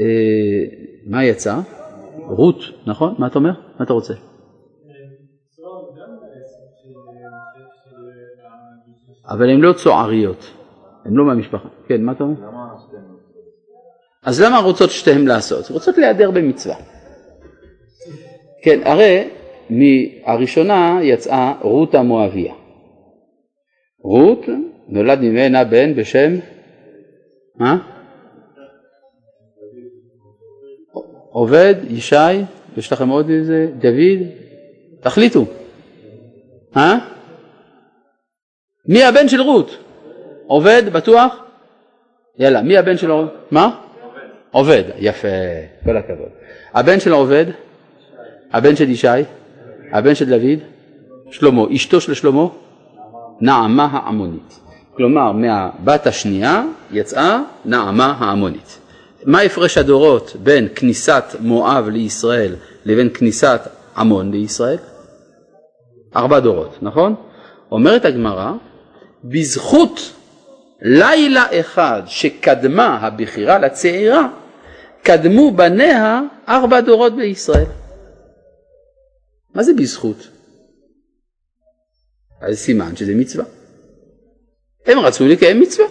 אה, 0.00 0.64
מה 1.06 1.24
יצא? 1.24 1.58
רות, 2.16 2.60
נכון? 2.86 3.14
מה 3.18 3.26
אתה 3.26 3.38
אומר? 3.38 3.52
מה 3.78 3.84
אתה 3.84 3.92
רוצה? 3.92 4.14
אבל 9.28 9.50
הן 9.50 9.60
לא 9.60 9.72
צועריות, 9.72 10.52
הן 11.04 11.14
לא 11.14 11.24
מהמשפחה. 11.24 11.68
כן, 11.88 12.02
מה 12.02 12.12
אתה 12.12 12.24
אומר? 12.24 12.36
אז 14.22 14.40
למה 14.40 14.58
רוצות 14.58 14.90
שתיהן 14.90 15.26
לעשות? 15.26 15.70
רוצות 15.70 15.98
להיעדר 15.98 16.30
במצווה. 16.30 16.76
כן, 18.62 18.80
הרי 18.84 19.28
מהראשונה 19.70 20.98
יצאה 21.02 21.54
רות 21.60 21.94
המואביה. 21.94 22.54
רות, 24.00 24.46
נולד 24.88 25.20
ממנה 25.20 25.64
בן 25.64 25.94
בשם, 25.94 26.32
מה? 27.56 27.78
עובד, 31.30 31.74
ישי, 31.90 32.16
יש 32.76 32.92
לכם 32.92 33.08
עוד 33.08 33.30
איזה, 33.30 33.68
דוד, 33.78 34.28
תחליטו. 35.00 35.44
אה? 36.76 36.98
מי 38.88 39.04
הבן 39.04 39.28
של 39.28 39.40
רות? 39.40 39.78
עובד, 40.46 40.82
בטוח? 40.92 41.44
יאללה, 42.38 42.62
מי 42.62 42.78
הבן 42.78 42.96
של 42.96 43.10
עובד? 43.10 43.32
מה? 43.50 43.80
עובד, 44.50 44.82
יפה, 44.98 45.28
כל 45.84 45.96
הכבוד. 45.96 46.28
הבן 46.74 47.00
של 47.00 47.12
עובד? 47.12 47.44
הבן 48.52 48.76
של 48.76 48.90
ישי? 48.90 49.08
הבן 49.92 50.14
של 50.14 50.24
דוד? 50.24 50.58
שלמה. 51.30 51.62
אשתו 51.74 52.00
של 52.00 52.14
שלמה? 52.14 52.46
נעמה 53.40 53.88
העמונית. 53.92 54.60
כלומר, 54.96 55.32
מהבת 55.32 56.06
השנייה 56.06 56.64
יצאה 56.92 57.40
נעמה 57.64 58.14
העמונית. 58.18 58.78
מה 59.24 59.40
הפרש 59.40 59.78
הדורות 59.78 60.36
בין 60.42 60.68
כניסת 60.74 61.24
מואב 61.40 61.88
לישראל 61.88 62.54
לבין 62.84 63.08
כניסת 63.10 63.60
עמון 63.96 64.30
לישראל? 64.30 64.78
ארבע 66.16 66.40
דורות, 66.40 66.78
נכון? 66.82 67.14
אומרת 67.72 68.04
הגמרא, 68.04 68.52
בזכות 69.24 70.12
לילה 70.82 71.44
אחד 71.60 72.02
שקדמה 72.06 72.98
הבכירה 73.00 73.58
לצעירה, 73.58 74.28
קדמו 75.02 75.50
בניה 75.50 76.20
ארבע 76.48 76.80
דורות 76.80 77.16
בישראל. 77.16 77.66
מה 79.56 79.62
זה 79.62 79.72
בזכות? 79.74 80.28
אז 82.40 82.58
סימן 82.58 82.96
שזה 82.96 83.14
מצווה. 83.14 83.44
הם 84.86 84.98
רצו 84.98 85.28
לקיים 85.28 85.60
מצווה, 85.60 85.86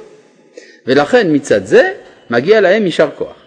ולכן 0.86 1.28
מצד 1.36 1.66
זה 1.66 2.02
מגיע 2.30 2.62
להם 2.62 2.86
יישר 2.86 3.10
כוח. 3.18 3.44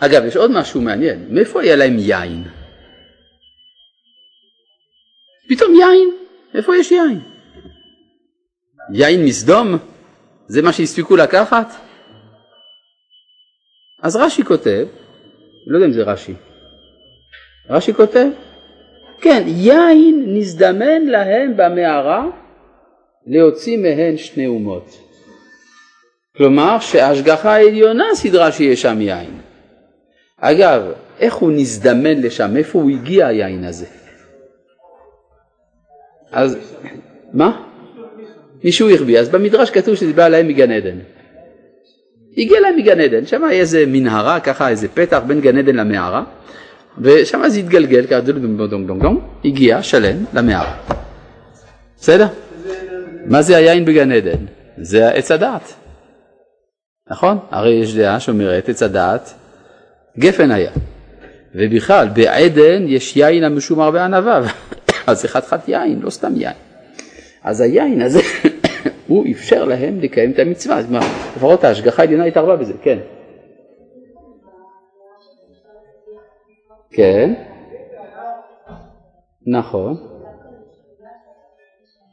אגב, 0.00 0.24
יש 0.24 0.36
עוד 0.36 0.50
משהו 0.50 0.80
מעניין, 0.80 1.34
מאיפה 1.34 1.62
היה 1.62 1.76
להם 1.76 1.98
יין? 1.98 2.44
פתאום 5.48 5.74
יין, 5.74 6.14
איפה 6.54 6.76
יש 6.76 6.92
יין? 6.92 7.20
יין 8.94 9.24
מסדום? 9.24 9.78
זה 10.48 10.62
מה 10.62 10.72
שהספיקו 10.72 11.16
לקחת? 11.16 11.66
אז 14.02 14.16
רש"י 14.16 14.44
כותב, 14.44 14.86
לא 15.66 15.76
יודע 15.76 15.86
אם 15.86 15.92
זה 15.92 16.02
רש"י, 16.02 16.34
רש"י 17.70 17.94
כותב, 17.94 18.26
כן, 19.20 19.42
יין 19.46 20.24
נזדמן 20.26 21.02
להם 21.06 21.56
במערה 21.56 22.26
להוציא 23.26 23.76
מהן 23.76 24.16
שני 24.16 24.46
אומות. 24.46 24.98
כלומר 26.36 26.78
שההשגחה 26.80 27.52
העליונה 27.52 28.04
סידרה 28.14 28.52
שיש 28.52 28.82
שם 28.82 29.00
יין. 29.00 29.30
אגב, 30.40 30.82
איך 31.20 31.34
הוא 31.34 31.52
נזדמן 31.52 32.20
לשם? 32.22 32.56
איפה 32.56 32.78
הוא 32.78 32.90
הגיע 32.90 33.26
היין 33.26 33.64
הזה? 33.64 33.86
אז, 36.32 36.58
מה? 37.32 37.62
מישהו 38.64 38.90
החביא, 38.90 39.18
אז 39.18 39.28
במדרש 39.28 39.70
כתוב 39.70 39.94
שזה 39.94 40.12
בא 40.12 40.28
להם 40.28 40.48
מגן 40.48 40.70
עדן. 40.70 40.98
הגיע 42.38 42.60
להם 42.60 42.76
מגן 42.76 43.00
עדן, 43.00 43.26
שם 43.26 43.44
היה 43.44 43.60
איזה 43.60 43.84
מנהרה, 43.86 44.40
ככה 44.40 44.68
איזה 44.68 44.88
פתח 44.88 45.22
בין 45.26 45.40
גן 45.40 45.58
עדן 45.58 45.76
למערה, 45.76 46.24
ושם 46.98 47.48
זה 47.48 47.58
התגלגל, 47.58 48.06
ככה 48.06 48.20
דום 48.20 48.56
דום 48.68 48.86
דום 48.86 48.98
דום 48.98 49.20
הגיע 49.44 49.82
שלם 49.82 50.24
למערה. 50.34 50.74
בסדר? 51.98 52.26
מה 53.26 53.42
זה 53.42 53.56
היין 53.56 53.84
בגן 53.84 54.12
עדן? 54.12 54.44
זה 54.78 55.08
עץ 55.08 55.30
הדעת. 55.30 55.74
נכון? 57.10 57.38
הרי 57.50 57.74
יש 57.74 57.94
דעה 57.94 58.20
שאומרת 58.20 58.68
עץ 58.68 58.82
הדעת 58.82 59.34
גפן 60.18 60.50
היה. 60.50 60.70
ובכלל 61.54 62.08
בעדן 62.08 62.84
יש 62.86 63.16
יין 63.16 63.44
המשומר 63.44 63.90
בענביו, 63.90 64.44
אז 65.06 65.20
זה 65.20 65.28
חתיכת 65.28 65.68
יין, 65.68 66.00
לא 66.02 66.10
סתם 66.10 66.32
יין. 66.36 66.52
אז 67.44 67.60
היין 67.60 68.02
הזה, 68.02 68.20
הוא 69.06 69.26
אפשר 69.32 69.64
להם 69.64 70.00
לקיים 70.00 70.30
את 70.30 70.38
המצווה, 70.38 70.80
לפחות 71.36 71.64
ההשגחה 71.64 72.02
העליונה 72.02 72.24
התערבה 72.24 72.56
בזה, 72.56 72.72
כן. 72.82 72.98
כן, 76.94 77.34
נכון. 79.46 79.96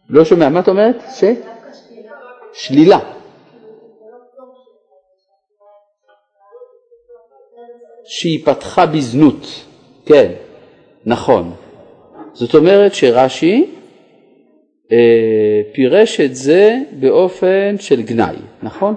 לא 0.10 0.26
שומע, 0.26 0.50
מה 0.50 0.60
את 0.60 0.67
אומרת? 0.67 0.96
ש? 1.10 1.24
שלילה. 2.54 3.00
שהיא 8.06 8.46
פתחה 8.46 8.86
בזנות, 8.86 9.65
כן, 10.06 10.32
נכון. 11.06 11.52
זאת 12.34 12.56
אומרת 12.56 12.94
שרש"י 12.94 13.76
אה, 14.91 15.62
פירש 15.74 16.20
את 16.20 16.36
זה 16.36 16.78
באופן 17.00 17.76
של 17.80 18.02
גנאי, 18.02 18.36
נכון? 18.63 18.96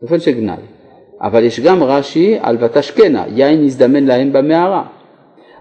באופן 0.00 0.20
של 0.20 0.30
גנאי. 0.30 0.73
אבל 1.20 1.44
יש 1.44 1.60
גם 1.60 1.82
רש"י 1.82 2.36
על 2.40 2.56
ותשקנה, 2.60 3.24
יין 3.28 3.64
נזדמן 3.64 4.04
להם 4.04 4.32
במערה. 4.32 4.84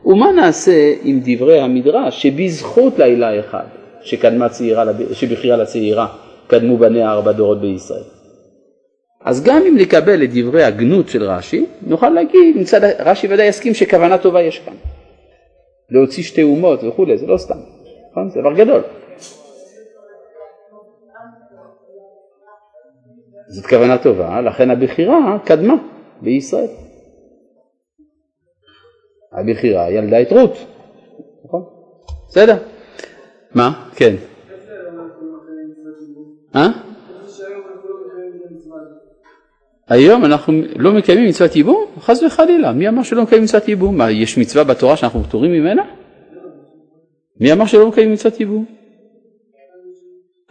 ומה 0.05 0.31
נעשה 0.31 0.93
עם 1.03 1.19
דברי 1.23 1.59
המדרש 1.59 2.21
שבזכות 2.21 2.99
לילה 2.99 3.39
אחד 3.39 3.63
שקדמה 4.01 4.49
צעירה, 4.49 4.85
שבכירה 5.11 5.57
לצעירה 5.57 6.07
קדמו 6.47 6.77
בניה 6.77 7.11
ארבע 7.11 7.31
דורות 7.31 7.61
בישראל. 7.61 8.03
אז 9.23 9.43
גם 9.43 9.61
אם 9.67 9.77
נקבל 9.77 10.23
את 10.23 10.29
דברי 10.33 10.63
הגנות 10.63 11.09
של 11.09 11.23
רש"י, 11.23 11.65
נוכל 11.87 12.09
להגיד, 12.09 12.57
מצד 12.57 12.83
רש"י 12.99 13.27
ודאי 13.29 13.47
יסכים 13.47 13.73
שכוונה 13.73 14.17
טובה 14.17 14.41
יש 14.41 14.59
כאן. 14.59 14.73
להוציא 15.89 16.23
שתי 16.23 16.43
אומות 16.43 16.83
וכולי, 16.83 17.17
זה 17.17 17.27
לא 17.27 17.37
סתם, 17.37 17.55
נכון? 18.11 18.29
זה 18.29 18.39
דבר 18.39 18.53
גדול. 18.53 18.81
זאת 23.53 23.65
כוונה 23.65 23.97
טובה, 23.97 24.41
לכן 24.41 24.69
הבחירה 24.69 25.37
קדמה 25.45 25.73
בישראל. 26.21 26.67
הבחירה 29.31 29.91
ילדה 29.91 30.21
את 30.21 30.31
רות, 30.31 30.57
נכון? 31.45 31.63
בסדר. 32.27 32.57
מה? 33.55 33.89
כן. 33.95 34.15
אה? 36.55 36.67
היום 39.89 40.25
אנחנו 40.25 40.53
לא 40.75 40.91
מקיימים 40.91 41.29
מצוות 41.29 41.55
ייבום? 41.55 41.85
חס 41.99 42.23
וחלילה, 42.23 42.71
מי 42.71 42.89
אמר 42.89 43.03
שלא 43.03 43.23
מקיימים 43.23 43.43
מצוות 43.43 43.67
ייבום? 43.67 43.97
מה, 43.97 44.11
יש 44.11 44.37
מצווה 44.37 44.63
בתורה 44.63 44.97
שאנחנו 44.97 45.23
פטורים 45.23 45.51
ממנה? 45.51 45.83
מי 47.39 47.51
אמר 47.51 47.65
שלא 47.65 47.87
מקיימים 47.87 48.13
מצוות 48.13 48.39
ייבום? 48.39 48.82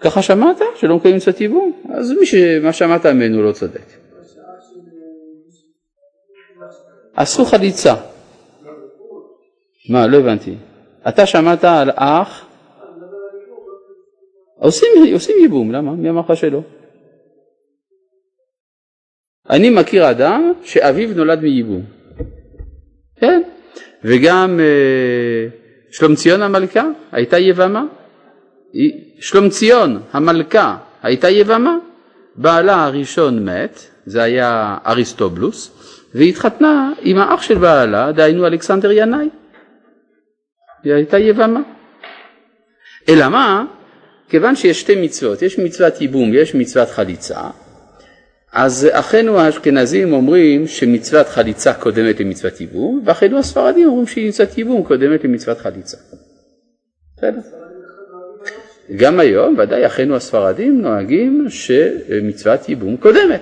ככה 0.05 0.23
שמעת? 0.23 0.61
שלא 0.77 0.97
מקיימים 0.97 1.17
מצוות 1.17 1.41
ייבום? 1.41 1.73
אז 1.95 2.13
מי 2.13 2.27
שמה 2.27 2.73
שמעת 2.73 3.07
ממנו 3.07 3.43
לא 3.43 3.53
צודק. 3.53 3.87
עשו 7.17 7.45
חליצה. 7.45 7.95
מה, 9.91 10.07
לא 10.07 10.17
הבנתי. 10.17 10.55
אתה 11.09 11.27
שמעת 11.27 11.65
על 11.65 11.91
אח? 11.95 12.47
עושים, 14.59 14.89
עושים 15.13 15.37
ייבום, 15.41 15.73
למה? 15.73 15.93
מי 15.93 16.11
אמר 16.11 16.21
לך 16.21 16.37
שלא? 16.37 16.61
אני 19.51 19.71
מכיר 19.71 20.11
אדם 20.11 20.53
שאביו 20.65 21.09
נולד 21.17 21.41
מייבום. 21.41 21.83
כן, 23.17 23.43
וגם 24.05 24.61
אה, 24.61 25.47
שלומציון 25.91 26.43
המלכה 26.43 26.85
הייתה 27.13 27.39
יבמה. 27.39 27.85
שלומציון 29.23 30.03
המלכה 30.13 30.77
הייתה 31.03 31.31
יבמה, 31.31 31.77
בעלה 32.37 32.85
הראשון 32.85 33.45
מת, 33.49 33.81
זה 34.07 34.23
היה 34.23 34.77
אריסטובלוס, 34.87 35.71
והיא 36.15 36.29
התחתנה 36.29 36.93
עם 37.03 37.19
האח 37.19 37.43
של 37.43 37.59
בעלה, 37.59 38.13
דהיינו 38.13 38.47
אלכסנדר 38.47 38.93
ינאי. 38.93 39.29
היא 40.85 40.93
הייתה 40.93 41.19
יבמה. 41.19 41.61
אלא 43.09 43.29
מה? 43.29 43.65
כיוון 44.29 44.57
שיש 44.57 44.81
שתי 44.81 45.05
מצוות, 45.05 45.43
יש 45.43 45.59
מצוות 45.59 46.01
ייבום, 46.01 46.35
יש 46.35 46.55
מצוות 46.55 46.89
חליצה, 46.89 47.41
אז 48.53 48.89
אחינו 48.93 49.41
האשכנזים 49.41 50.13
אומרים 50.13 50.67
שמצוות 50.67 51.29
חליצה 51.29 51.75
קודמת 51.75 52.21
למצוות 52.21 52.61
ייבום, 52.61 53.03
ואחינו 53.05 53.39
הספרדים 53.39 53.89
אומרים 53.89 54.07
שמצוות 54.07 54.59
ייבום 54.59 54.85
קודמת 54.85 55.25
למצוות 55.25 55.59
חליצה. 55.59 55.97
בסדר? 57.17 57.62
גם 58.97 59.21
היום 59.21 59.55
ודאי 59.59 59.87
אחינו 59.87 60.17
הספרדים 60.17 60.81
נוהגים 60.81 61.47
שמצוות 61.49 62.69
ייבום 62.69 62.97
קודמת. 62.97 63.41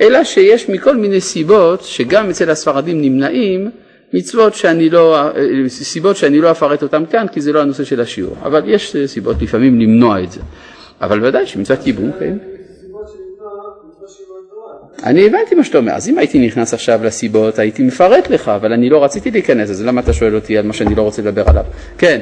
אלא 0.00 0.24
שיש 0.24 0.68
מכל 0.68 0.96
מיני 0.96 1.20
סיבות 1.20 1.82
שגם 1.82 2.30
אצל 2.30 2.50
הספרדים 2.50 3.02
נמנעים 3.02 3.70
מצוות 4.12 4.54
שאני 4.54 4.90
לא, 4.90 5.30
סיבות 5.68 6.16
שאני 6.16 6.38
לא 6.40 6.50
אפרט 6.50 6.82
אותן 6.82 7.02
כאן 7.10 7.26
כי 7.32 7.40
זה 7.40 7.52
לא 7.52 7.60
הנושא 7.60 7.84
של 7.84 8.00
השיעור, 8.00 8.36
אבל 8.42 8.62
יש 8.66 8.96
סיבות 9.06 9.42
לפעמים 9.42 9.80
למנוע 9.80 10.22
את 10.22 10.32
זה, 10.32 10.40
אבל 11.00 11.24
ודאי 11.24 11.46
שמצוות 11.46 11.86
ייבום 11.86 12.10
כן. 12.18 12.38
אני 15.04 15.26
הבנתי 15.26 15.54
מה 15.54 15.64
שאתה 15.64 15.78
אומר, 15.78 15.92
אז 15.92 16.08
אם 16.08 16.18
הייתי 16.18 16.46
נכנס 16.46 16.74
עכשיו 16.74 17.00
לסיבות 17.04 17.58
הייתי 17.58 17.82
מפרט 17.82 18.30
לך, 18.30 18.48
אבל 18.48 18.72
אני 18.72 18.90
לא 18.90 19.04
רציתי 19.04 19.30
להיכנס, 19.30 19.70
אז 19.70 19.84
למה 19.84 20.00
אתה 20.00 20.12
שואל 20.12 20.34
אותי 20.34 20.58
על 20.58 20.66
מה 20.66 20.72
שאני 20.72 20.94
לא 20.94 21.02
רוצה 21.02 21.22
לדבר 21.22 21.48
עליו? 21.48 21.64
כן. 21.98 22.20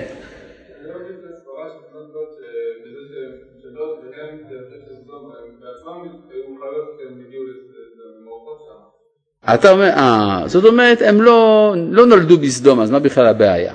אתה 9.45 9.71
אומר, 9.71 9.89
אה, 9.89 10.43
זאת 10.47 10.65
אומרת, 10.65 11.03
הם 11.03 11.23
לא, 11.23 11.75
לא 11.91 12.07
נולדו 12.07 12.39
בסדום, 12.39 12.81
אז 12.81 12.91
מה 12.91 12.99
בכלל 12.99 13.27
הבעיה? 13.27 13.75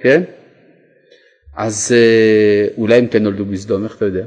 כן? 0.00 0.22
אז 1.56 1.92
אה, 1.92 2.66
אולי 2.78 2.94
הם 2.94 3.06
כן 3.06 3.22
נולדו 3.22 3.44
בסדום, 3.44 3.84
איך 3.84 3.96
אתה 3.96 4.04
יודע? 4.04 4.24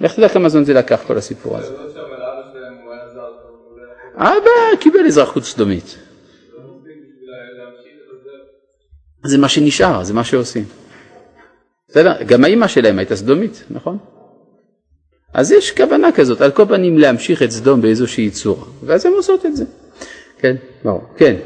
איך 0.00 0.12
אתה 0.12 0.20
יודע 0.20 0.34
כמה 0.34 0.48
זמן 0.48 0.64
זה 0.64 0.74
לקח 0.74 1.02
כל 1.06 1.18
הסיפור 1.18 1.56
הזה? 1.56 1.74
אבא 4.14 4.76
קיבל 4.80 5.06
אזרחות 5.06 5.44
סדומית. 5.44 5.98
זה 9.24 9.38
מה 9.38 9.48
שנשאר, 9.48 10.04
זה 10.04 10.14
מה 10.14 10.24
שעושים. 10.24 10.64
בסדר? 11.88 12.22
גם 12.22 12.44
האימא 12.44 12.68
שלהם 12.68 12.98
הייתה 12.98 13.16
סדומית, 13.16 13.64
נכון? 13.70 13.98
אז 15.34 15.52
יש 15.52 15.70
כוונה 15.70 16.12
כזאת, 16.12 16.40
על 16.40 16.50
כל 16.50 16.64
פנים 16.66 16.98
להמשיך 16.98 17.42
את 17.42 17.50
סדום 17.50 17.80
באיזושהי 17.80 18.30
צורה, 18.30 18.64
ואז 18.82 19.06
הן 19.06 19.12
עושות 19.12 19.46
את 19.46 19.56
זה. 19.56 19.64
כן, 20.38 20.56
ברור, 20.84 21.02
כן. 21.16 21.36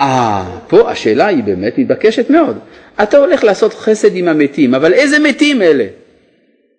אה, 0.00 0.58
פה 0.68 0.90
השאלה 0.90 1.26
היא 1.26 1.44
באמת 1.44 1.78
מתבקשת 1.78 2.30
מאוד. 2.30 2.58
אתה 3.02 3.18
הולך 3.18 3.44
לעשות 3.44 3.74
חסד 3.74 4.16
עם 4.16 4.28
המתים, 4.28 4.74
אבל 4.74 4.92
איזה 4.92 5.18
מתים 5.18 5.62
אלה? 5.62 5.86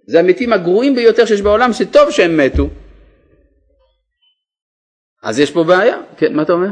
זה 0.08 0.20
המתים 0.20 0.54
הגרועים 0.54 0.96
ביותר 0.96 1.26
שיש 1.26 1.42
בעולם, 1.42 1.74
שטוב 1.74 2.12
שהם 2.12 2.38
מתו. 2.38 2.68
אז 5.24 5.40
יש 5.40 5.52
פה 5.52 5.64
בעיה. 5.64 5.98
כן, 6.18 6.34
מה 6.34 6.42
אתה 6.42 6.54
אומר? 6.54 6.70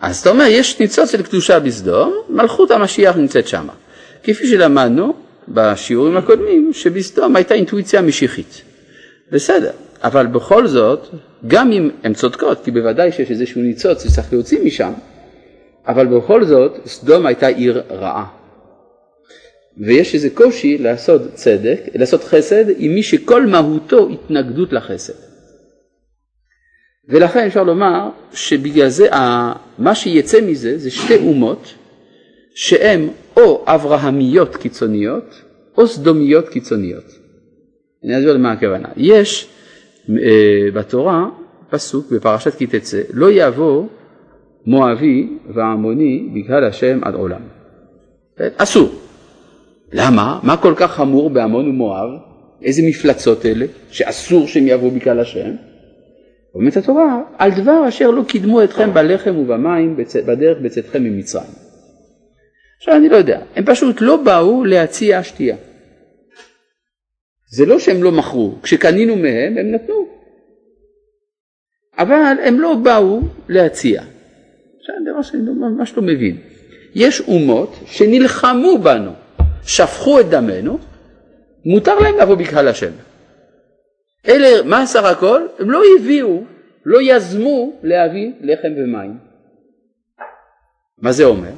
אז 0.00 0.18
אתה 0.20 0.30
אומר, 0.30 0.44
יש 0.48 0.80
ניצוץ 0.80 1.10
של 1.10 1.22
קדושה 1.22 1.60
בסדום, 1.60 2.14
מלכות 2.28 2.70
המשיח 2.70 3.16
נמצאת 3.16 3.48
שמה. 3.48 3.72
כפי 4.22 4.46
שלמדנו 4.46 5.14
בשיעורים 5.48 6.16
הקודמים, 6.16 6.72
שבסדום 6.72 7.36
הייתה 7.36 7.54
אינטואיציה 7.54 8.02
משיחית. 8.02 8.62
בסדר, 9.32 9.70
אבל 10.02 10.26
בכל 10.26 10.66
זאת, 10.66 11.06
גם 11.46 11.72
אם 11.72 11.90
הן 12.02 12.14
צודקות, 12.14 12.64
כי 12.64 12.70
בוודאי 12.70 13.12
שיש 13.12 13.30
איזשהו 13.30 13.60
ניצוץ 13.60 14.04
שצריך 14.04 14.32
להוציא 14.32 14.64
משם, 14.64 14.92
אבל 15.86 16.06
בכל 16.06 16.44
זאת, 16.44 16.72
סדום 16.86 17.26
הייתה 17.26 17.46
עיר 17.46 17.82
רעה. 17.90 18.26
ויש 19.78 20.14
איזה 20.14 20.30
קושי 20.30 20.78
לעשות 20.78 21.22
צדק, 21.34 21.80
לעשות 21.94 22.24
חסד, 22.24 22.64
עם 22.78 22.94
מי 22.94 23.02
שכל 23.02 23.46
מהותו 23.46 24.08
התנגדות 24.08 24.72
לחסד. 24.72 25.12
ולכן 27.08 27.46
אפשר 27.46 27.62
לומר 27.62 28.08
שבגלל 28.32 28.88
זה 28.88 29.08
מה 29.78 29.94
שיצא 29.94 30.40
מזה 30.40 30.78
זה 30.78 30.90
שתי 30.90 31.16
אומות 31.16 31.74
שהן 32.54 33.08
או 33.36 33.64
אברהמיות 33.66 34.56
קיצוניות 34.56 35.42
או 35.78 35.86
סדומיות 35.86 36.48
קיצוניות. 36.48 37.04
אני 38.04 38.18
אסביר 38.18 38.32
למה 38.32 38.52
הכוונה. 38.52 38.88
יש 38.96 39.48
אה, 40.10 40.70
בתורה 40.74 41.28
פסוק 41.70 42.12
בפרשת 42.12 42.54
כי 42.54 42.66
תצא 42.66 43.00
לא 43.12 43.26
יבוא 43.32 43.86
מואבי 44.66 45.28
ועמוני 45.54 46.28
בגלל 46.34 46.64
השם 46.64 46.98
עד 47.02 47.14
עולם. 47.14 47.40
אסור. 48.56 48.94
למה? 49.92 50.40
מה 50.42 50.56
כל 50.56 50.74
כך 50.76 50.92
חמור 50.92 51.30
בעמון 51.30 51.68
ומואב? 51.68 52.10
איזה 52.62 52.82
מפלצות 52.82 53.46
אלה 53.46 53.66
שאסור 53.90 54.46
שהם 54.46 54.66
יבואו 54.66 54.90
בגלל 54.90 55.20
השם? 55.20 55.50
אומרת 56.54 56.76
התורה, 56.76 57.22
על 57.38 57.50
דבר 57.50 57.88
אשר 57.88 58.10
לא 58.10 58.22
קידמו 58.28 58.64
אתכם 58.64 58.94
בלחם 58.94 59.36
ובמים 59.36 59.96
בדרך 60.26 60.58
בצאתכם 60.62 61.04
ממצרים. 61.04 61.50
עכשיו 62.78 62.96
אני 62.96 63.08
לא 63.08 63.16
יודע, 63.16 63.40
הם 63.56 63.64
פשוט 63.64 63.96
לא 64.00 64.16
באו 64.16 64.64
להציע 64.64 65.22
שתייה. 65.22 65.56
זה 67.50 67.66
לא 67.66 67.78
שהם 67.78 68.02
לא 68.02 68.12
מכרו, 68.12 68.54
כשקנינו 68.62 69.16
מהם 69.16 69.58
הם 69.58 69.72
נתנו. 69.72 70.08
אבל 71.98 72.36
הם 72.44 72.60
לא 72.60 72.74
באו 72.74 73.20
להציע. 73.48 74.02
עכשיו 74.02 75.22
שאני 75.22 75.46
לא, 75.46 75.52
ממש 75.52 75.96
לא 75.96 76.02
מבין. 76.02 76.36
יש 76.94 77.20
אומות 77.20 77.76
שנלחמו 77.86 78.78
בנו, 78.78 79.10
שפכו 79.66 80.20
את 80.20 80.28
דמנו, 80.28 80.78
מותר 81.64 81.98
להם 81.98 82.18
לבוא 82.18 82.34
בקהל 82.34 82.68
השם. 82.68 82.90
אלה, 84.28 84.62
מה 84.62 84.86
סך 84.86 85.04
הכל? 85.04 85.40
הם 85.58 85.70
לא 85.70 85.82
הביאו, 85.98 86.42
לא 86.84 86.98
יזמו 87.02 87.72
להביא 87.82 88.32
לחם 88.40 88.72
ומים. 88.76 89.18
מה 90.98 91.12
זה 91.12 91.24
אומר? 91.24 91.50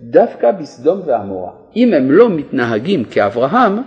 דווקא 0.00 0.50
בסדום 0.50 1.00
ועמורה, 1.06 1.52
אם 1.76 1.94
הם 1.94 2.10
לא 2.10 2.30
מתנהגים 2.30 3.04
כאברהם, 3.04 3.78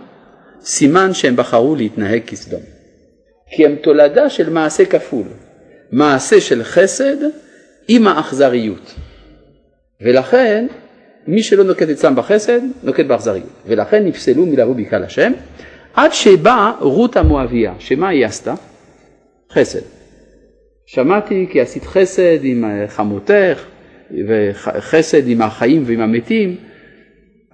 סימן 0.62 1.14
שהם 1.14 1.36
בחרו 1.36 1.76
להתנהג 1.76 2.22
כסדום. 2.28 2.62
כי 3.56 3.66
הם 3.66 3.76
תולדה 3.76 4.30
של 4.30 4.50
מעשה 4.50 4.86
כפול, 4.86 5.28
מעשה 5.92 6.42
של 6.42 6.64
חסד 6.64 7.18
עם 7.88 8.08
האכזריות. 8.08 8.96
ולכן 10.02 10.68
מי 11.28 11.44
שלא 11.44 11.64
נוקט 11.64 11.90
אצלם 11.90 12.16
בחסד, 12.16 12.60
נוקט 12.84 13.06
באכזריות. 13.06 13.50
ולכן 13.66 14.06
נפסלו 14.06 14.46
מלבוא 14.46 14.76
בקהל 14.76 15.04
השם, 15.04 15.32
עד 15.94 16.14
שבאה 16.14 16.72
רות 16.80 17.18
המואביה, 17.18 17.74
שמה 17.80 18.10
היא 18.10 18.26
עשתה? 18.26 18.54
חסד. 19.52 19.80
שמעתי 20.86 21.48
כי 21.52 21.62
עשית 21.62 21.84
חסד 21.84 22.44
עם 22.44 22.66
חמותך 22.88 23.66
וחסד 24.28 25.28
עם 25.28 25.42
החיים 25.42 25.84
ועם 25.86 26.00
המתים, 26.00 26.56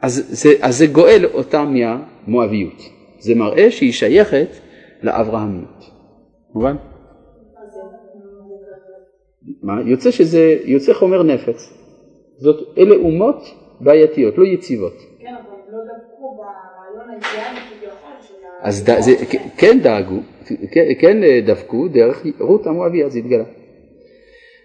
אז 0.01 0.27
זה, 0.29 0.49
אז 0.61 0.77
זה 0.77 0.87
גואל 0.87 1.25
אותה 1.33 1.63
מהמואביות. 1.63 2.81
זה 3.19 3.35
מראה 3.35 3.71
שהיא 3.71 3.93
שייכת 3.93 4.47
לאברהמיות. 5.03 5.83
מובן? 6.53 6.75
מה? 9.63 9.81
יוצא 9.85 10.11
שזה, 10.11 10.57
יוצא 10.65 10.93
חומר 10.93 11.23
נפץ. 11.23 11.76
זאת, 12.37 12.77
אלה 12.77 12.95
אומות 12.95 13.41
בעייתיות, 13.79 14.37
לא 14.37 14.43
יציבות. 14.43 14.93
כן, 15.19 15.27
אבל 15.27 15.57
לא 15.71 15.79
דבקו 15.83 16.37
ברעיון 16.37 17.09
האידיאלי 17.09 17.67
אז 18.61 18.83
ד, 18.83 18.99
זה, 18.99 19.11
כן 19.57 19.79
דאגו, 19.81 20.19
כן, 20.45 20.85
כן 20.99 21.17
דבקו 21.45 21.87
דרך 21.87 22.25
רות 22.39 22.67
המואביה, 22.67 23.09
זה 23.09 23.19
התגלה. 23.19 23.43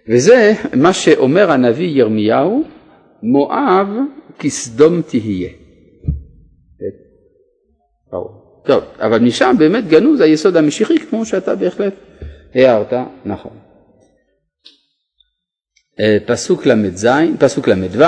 וזה 0.09 0.51
מה 0.75 0.93
שאומר 0.93 1.51
הנביא 1.51 1.87
ירמיהו, 1.87 2.63
מואב 3.23 3.87
כסדום 4.39 5.01
תהיה. 5.01 5.49
טוב, 8.65 8.83
אבל 8.99 9.19
משם 9.19 9.55
באמת 9.59 9.87
גנוז 9.87 10.21
היסוד 10.21 10.57
המשיחי 10.57 10.99
כמו 10.99 11.25
שאתה 11.25 11.55
בהחלט 11.55 11.93
הערת, 12.55 12.93
נכון. 13.25 13.51
אה, 15.99 16.17
פסוק 16.25 16.65
ל"ז, 16.65 17.07
פסוק 17.39 17.67
ל"ו, 17.67 18.03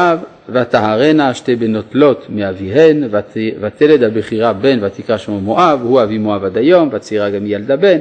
ותהרנה 0.50 1.34
שתי 1.34 1.56
בנות 1.56 1.96
לוט 1.96 2.26
מאביהן, 2.30 3.04
ותלד 3.62 4.04
הבכירה 4.04 4.54
בן 4.54 4.84
ותקרא 4.84 5.18
שמו 5.18 5.42
מואב, 5.42 5.82
הוא 5.84 6.04
אבי 6.04 6.18
מואב 6.18 6.44
עד 6.44 6.58
היום, 6.58 6.90
והצעירה 6.92 7.30
גם 7.30 7.46
ילדה 7.46 7.76
בן, 7.76 8.00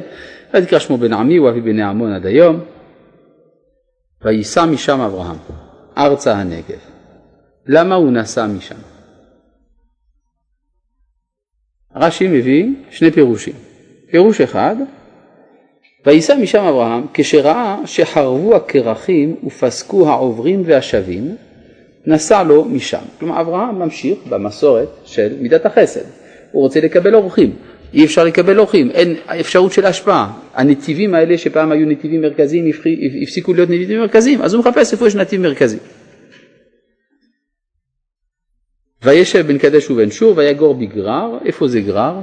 ותקרא 0.54 0.78
שמו 0.78 0.98
בן 0.98 1.12
עמי, 1.12 1.36
הוא 1.36 1.48
אבי 1.48 1.60
בני 1.60 1.82
עמון 1.82 2.12
עד 2.12 2.26
היום. 2.26 2.60
וייסע 4.22 4.64
משם 4.64 5.00
אברהם, 5.00 5.36
ארצה 5.98 6.34
הנגב. 6.34 6.78
למה 7.66 7.94
הוא 7.94 8.12
נסע 8.12 8.46
משם? 8.46 8.74
רש"י 11.96 12.28
מביא 12.28 12.68
שני 12.90 13.10
פירושים. 13.10 13.54
פירוש 14.10 14.40
אחד, 14.40 14.76
וייסע 16.06 16.34
משם 16.34 16.64
אברהם 16.64 17.06
כשראה 17.14 17.76
שחרבו 17.86 18.56
הכרכים 18.56 19.36
ופסקו 19.44 20.08
העוברים 20.08 20.62
והשבים 20.66 21.36
נסע 22.06 22.42
לו 22.42 22.64
משם. 22.64 23.02
כלומר 23.18 23.40
אברהם 23.40 23.78
ממשיך 23.78 24.18
במסורת 24.28 24.88
של 25.04 25.34
מידת 25.40 25.66
החסד, 25.66 26.00
הוא 26.52 26.62
רוצה 26.62 26.80
לקבל 26.80 27.14
אורחים. 27.14 27.52
אי 27.94 28.04
אפשר 28.04 28.24
לקבל 28.24 28.58
אורחים, 28.58 28.90
אין 28.90 29.16
אפשרות 29.40 29.72
של 29.72 29.86
השפעה. 29.86 30.32
הנתיבים 30.54 31.14
האלה 31.14 31.38
שפעם 31.38 31.72
היו 31.72 31.86
נתיבים 31.86 32.20
מרכזיים 32.20 32.70
הפסיקו 33.22 33.54
להיות 33.54 33.70
נתיבים 33.70 34.00
מרכזיים, 34.00 34.42
אז 34.42 34.54
הוא 34.54 34.60
מחפש 34.60 34.92
איפה 34.92 35.06
יש 35.06 35.14
נתיב 35.14 35.40
מרכזי. 35.40 35.78
וישב 39.02 39.46
בן 39.46 39.58
קדש 39.58 39.90
ובן 39.90 40.10
שור 40.10 40.36
ויגור 40.36 40.74
בגרר, 40.74 41.38
איפה 41.44 41.68
זה 41.68 41.80
גרר? 41.80 42.20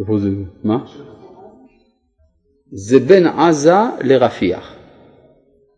איפה 0.00 0.18
זה, 0.18 0.28
מה? 0.64 0.84
זה 2.72 2.98
בין 2.98 3.26
עזה 3.26 3.74
לרפיח. 4.00 4.74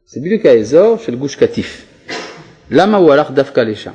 זה 0.06 0.20
בדיוק 0.20 0.46
האזור 0.46 0.96
של 0.98 1.14
גוש 1.14 1.36
קטיף. 1.36 1.86
למה 2.70 2.96
הוא 2.96 3.12
הלך 3.12 3.30
דווקא 3.30 3.60
לשם? 3.60 3.92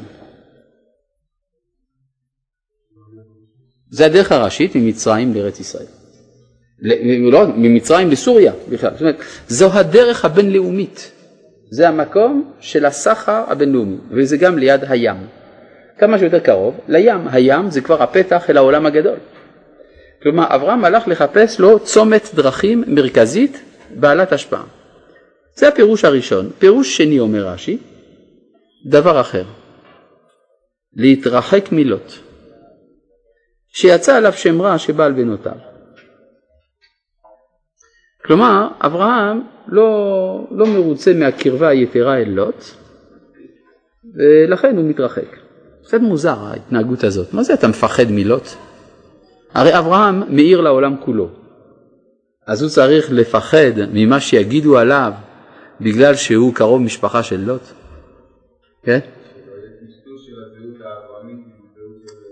זה 3.91 4.05
הדרך 4.05 4.31
הראשית 4.31 4.75
ממצרים 4.75 5.33
לארץ 5.33 5.59
ישראל. 5.59 5.85
לא, 7.31 7.47
ממצרים 7.47 8.09
לסוריה 8.09 8.53
בכלל. 8.69 8.91
זאת 8.91 9.01
אומרת, 9.01 9.15
זו 9.47 9.73
הדרך 9.73 10.25
הבינלאומית. 10.25 11.11
זה 11.69 11.89
המקום 11.89 12.51
של 12.59 12.85
הסחר 12.85 13.43
הבינלאומי, 13.47 13.97
וזה 14.11 14.37
גם 14.37 14.57
ליד 14.57 14.81
הים. 14.83 15.17
כמה 15.97 16.19
שיותר 16.19 16.39
קרוב 16.39 16.79
לים. 16.87 17.27
הים 17.27 17.71
זה 17.71 17.81
כבר 17.81 18.03
הפתח 18.03 18.49
אל 18.49 18.57
העולם 18.57 18.85
הגדול. 18.85 19.17
כלומר, 20.23 20.55
אברהם 20.55 20.85
הלך 20.85 21.07
לחפש 21.07 21.59
לו 21.59 21.79
צומת 21.79 22.29
דרכים 22.35 22.83
מרכזית 22.87 23.61
בעלת 23.95 24.31
השפעה. 24.31 24.63
זה 25.55 25.67
הפירוש 25.67 26.05
הראשון. 26.05 26.49
פירוש 26.59 26.97
שני 26.97 27.19
אומר 27.19 27.47
רש"י, 27.47 27.77
דבר 28.85 29.21
אחר, 29.21 29.43
להתרחק 30.95 31.71
מלוט, 31.71 32.13
שיצא 33.69 34.17
עליו 34.17 34.33
שם 34.33 34.61
רע 34.61 34.77
שבא 34.77 35.05
על 35.05 35.11
בנותיו. 35.11 35.57
כלומר, 38.25 38.67
אברהם 38.81 39.41
לא, 39.67 40.47
לא 40.51 40.65
מרוצה 40.65 41.13
מהקרבה 41.13 41.67
היתרה 41.67 42.17
אל 42.17 42.29
לוט, 42.29 42.63
ולכן 44.15 44.77
הוא 44.77 44.89
מתרחק. 44.89 45.37
קצת 45.83 45.99
מוזר 45.99 46.39
ההתנהגות 46.39 47.03
הזאת. 47.03 47.33
מה 47.33 47.43
זה 47.43 47.53
אתה 47.53 47.67
מפחד 47.67 48.05
מלוט? 48.09 48.47
הרי 49.53 49.79
אברהם 49.79 50.35
מאיר 50.35 50.61
לעולם 50.61 50.95
כולו. 50.99 51.29
אז 52.47 52.61
הוא 52.61 52.69
צריך 52.69 53.11
לפחד 53.11 53.71
ממה 53.93 54.19
שיגידו 54.19 54.77
עליו 54.77 55.13
בגלל 55.81 56.15
שהוא 56.15 56.53
קרוב 56.53 56.81
משפחה 56.81 57.23
של 57.23 57.39
לוט? 57.39 57.61
כן? 58.83 58.99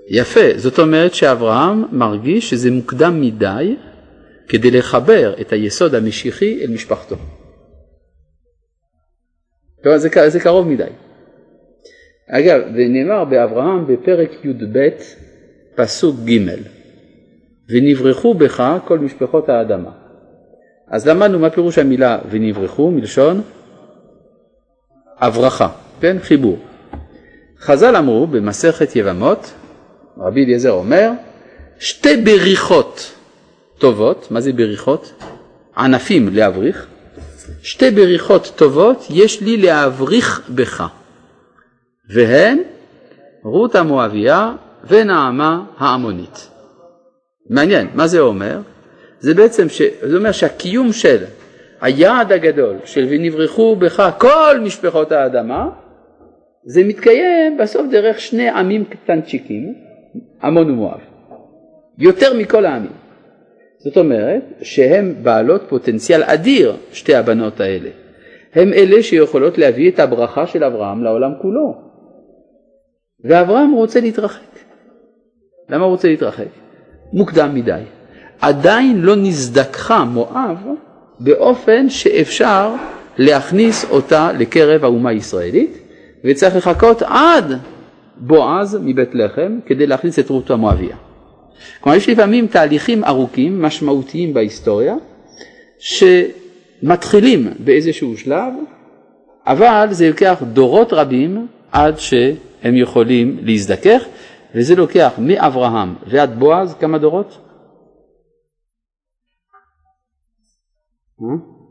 יפה, 0.07 0.57
זאת 0.57 0.79
אומרת 0.79 1.13
שאברהם 1.13 1.83
מרגיש 1.91 2.49
שזה 2.49 2.71
מוקדם 2.71 3.21
מדי 3.21 3.75
כדי 4.47 4.71
לחבר 4.71 5.33
את 5.41 5.53
היסוד 5.53 5.95
המשיחי 5.95 6.63
אל 6.63 6.71
משפחתו. 6.73 7.15
זה, 9.95 10.29
זה 10.29 10.39
קרוב 10.39 10.67
מדי. 10.67 10.83
אגב, 12.29 12.61
זה 12.75 12.85
נאמר 12.89 13.25
באברהם 13.25 13.87
בפרק 13.87 14.45
י"ב 14.45 14.89
פסוק 15.75 16.15
ג' 16.25 16.80
ונברחו 17.69 18.33
בך 18.33 18.77
כל 18.85 18.99
משפחות 18.99 19.49
האדמה. 19.49 19.91
אז 20.87 21.07
למדנו 21.07 21.39
מה 21.39 21.49
פירוש 21.49 21.77
המילה 21.77 22.19
ונברחו 22.29 22.91
מלשון 22.91 23.41
הברחה, 25.17 25.69
כן? 25.99 26.17
חיבור. 26.21 26.59
חז"ל 27.59 27.95
אמרו 27.95 28.27
במסכת 28.27 28.95
יבמות, 28.95 29.53
רבי 30.17 30.45
אליעזר 30.45 30.71
אומר, 30.71 31.11
שתי 31.79 32.17
בריחות 32.17 33.15
טובות, 33.77 34.27
מה 34.31 34.41
זה 34.41 34.53
בריחות? 34.53 35.13
ענפים 35.77 36.29
להבריך, 36.31 36.87
שתי 37.63 37.91
בריחות 37.91 38.51
טובות 38.55 39.05
יש 39.09 39.41
לי 39.41 39.57
להבריך 39.57 40.49
בך, 40.49 40.87
והן 42.09 42.57
רות 43.43 43.75
המואביה 43.75 44.53
ונעמה 44.87 45.63
העמונית. 45.77 46.50
מעניין, 47.51 47.87
מה 47.95 48.07
זה 48.07 48.19
אומר? 48.19 48.59
זה 49.19 49.33
בעצם, 49.33 49.69
ש... 49.69 49.81
זה 50.01 50.17
אומר 50.17 50.31
שהקיום 50.31 50.93
של 50.93 51.23
היעד 51.81 52.31
הגדול 52.31 52.75
של 52.85 53.07
ונברחו 53.09 53.75
בך 53.75 54.09
כל 54.17 54.59
משפחות 54.63 55.11
האדמה, 55.11 55.69
זה 56.65 56.83
מתקיים 56.83 57.57
בסוף 57.57 57.87
דרך 57.91 58.19
שני 58.19 58.49
עמים 58.49 58.85
קטנצ'יקים, 58.85 59.73
עמון 60.43 60.71
ומואב, 60.71 60.99
יותר 61.97 62.37
מכל 62.37 62.65
העמים. 62.65 62.91
זאת 63.77 63.97
אומרת 63.97 64.43
שהן 64.61 65.13
בעלות 65.23 65.61
פוטנציאל 65.69 66.23
אדיר, 66.23 66.75
שתי 66.93 67.15
הבנות 67.15 67.59
האלה. 67.59 67.89
הן 68.53 68.73
אלה 68.73 69.03
שיכולות 69.03 69.57
להביא 69.57 69.91
את 69.91 69.99
הברכה 69.99 70.47
של 70.47 70.63
אברהם 70.63 71.03
לעולם 71.03 71.31
כולו. 71.41 71.75
ואברהם 73.23 73.71
רוצה 73.71 74.01
להתרחק. 74.01 74.59
למה 75.69 75.83
הוא 75.83 75.91
רוצה 75.91 76.07
להתרחק? 76.07 76.45
מוקדם 77.13 77.55
מדי. 77.55 77.81
עדיין 78.41 79.01
לא 79.01 79.15
נזדככה 79.15 80.03
מואב 80.03 80.57
באופן 81.19 81.89
שאפשר 81.89 82.73
להכניס 83.17 83.85
אותה 83.89 84.31
לקרב 84.39 84.83
האומה 84.83 85.09
הישראלית, 85.09 85.77
וצריך 86.23 86.55
לחכות 86.55 87.01
עד 87.01 87.53
בועז 88.17 88.77
מבית 88.81 89.15
לחם 89.15 89.59
כדי 89.65 89.87
להכניס 89.87 90.19
את 90.19 90.29
רות 90.29 90.51
המואביה. 90.51 90.95
כלומר 91.81 91.97
יש 91.97 92.09
לפעמים 92.09 92.47
תהליכים 92.47 93.03
ארוכים, 93.03 93.61
משמעותיים 93.61 94.33
בהיסטוריה, 94.33 94.95
שמתחילים 95.79 97.47
באיזשהו 97.59 98.17
שלב, 98.17 98.53
אבל 99.47 99.87
זה 99.91 100.09
לוקח 100.09 100.43
דורות 100.53 100.93
רבים 100.93 101.47
עד 101.71 101.99
שהם 101.99 102.75
יכולים 102.75 103.37
להזדכך, 103.41 104.03
וזה 104.55 104.75
לוקח 104.75 105.13
מאברהם 105.17 105.95
ועד 106.07 106.39
בועז 106.39 106.73
כמה 106.73 106.97
דורות? 106.97 107.37
אה? 111.21 111.25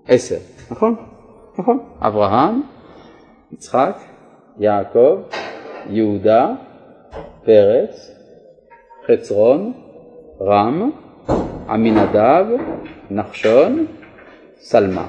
עשר, 0.06 0.38
נכון? 0.70 0.96
נכון. 1.58 1.78
אברהם, 2.00 2.62
יצחק, 3.52 3.96
יעקב, 4.58 5.18
יהודה, 5.86 6.54
פרץ, 7.44 8.10
חצרון, 9.06 9.72
רם, 10.40 10.90
עמינדב, 11.68 12.46
נחשון, 13.10 13.86
סלמה. 14.58 15.08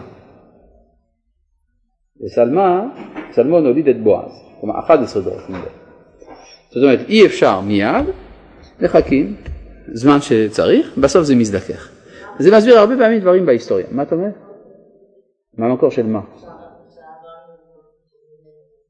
וסלמה, 2.21 2.81
סלמון 3.31 3.65
הוליד 3.65 3.87
את 3.87 4.03
בועז, 4.03 4.31
כלומר 4.59 4.79
11 4.79 5.21
דורות 5.23 5.49
מזה. 5.49 5.80
זאת 6.73 6.83
אומרת 6.83 6.99
אי 7.09 7.25
אפשר 7.25 7.61
מיד, 7.61 8.05
מחכים 8.81 9.35
זמן 9.93 10.21
שצריך, 10.21 10.97
בסוף 10.97 11.23
זה 11.23 11.35
מזדכך. 11.35 11.89
זה 12.39 12.57
מסביר 12.57 12.79
הרבה 12.79 12.97
פעמים 12.97 13.19
דברים 13.19 13.45
בהיסטוריה. 13.45 13.85
מה 13.91 14.03
אתה 14.03 14.15
אומר? 14.15 14.29
מה 15.57 15.65
המקור 15.65 15.91
של 15.91 16.05
מה? 16.05 16.21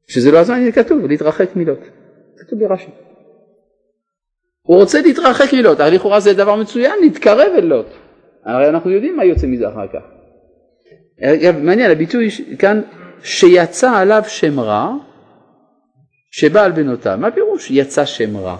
שזה 0.08 0.30
לא 0.30 0.38
הזמן, 0.38 0.72
כתוב, 0.72 1.06
להתרחק 1.06 1.56
מילות. 1.56 1.78
כתוב 2.36 2.58
ברש"י. 2.58 2.90
הוא 4.62 4.76
רוצה 4.76 5.00
להתרחק 5.00 5.52
מלוט, 5.52 5.80
הרי 5.80 5.96
לכאורה 5.96 6.20
זה 6.20 6.34
דבר 6.34 6.56
מצוין, 6.56 6.92
להתקרב 7.00 7.52
אל 7.58 7.64
לוט. 7.64 7.86
הרי 8.44 8.68
אנחנו 8.68 8.90
יודעים 8.90 9.16
מה 9.16 9.24
יוצא 9.24 9.46
מזה 9.46 9.68
אחר 9.68 9.86
כך. 9.92 10.02
מעניין, 11.62 11.90
הביטוי 11.90 12.28
כאן, 12.58 12.80
שיצא 13.22 13.96
עליו 13.96 14.22
שם 14.26 14.60
רע, 14.60 14.92
שבא 16.32 16.64
על 16.64 16.72
בנותיו. 16.72 17.18
מה 17.20 17.30
פירוש 17.30 17.70
יצא 17.70 18.04
שם 18.04 18.36
רע? 18.36 18.56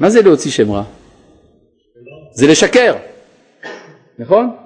מה 0.00 0.10
זה 0.10 0.22
להוציא 0.22 0.50
שם 0.50 0.70
רע? 0.70 0.84
זה 2.32 2.46
לשקר, 2.46 2.96
נכון? 4.18 4.56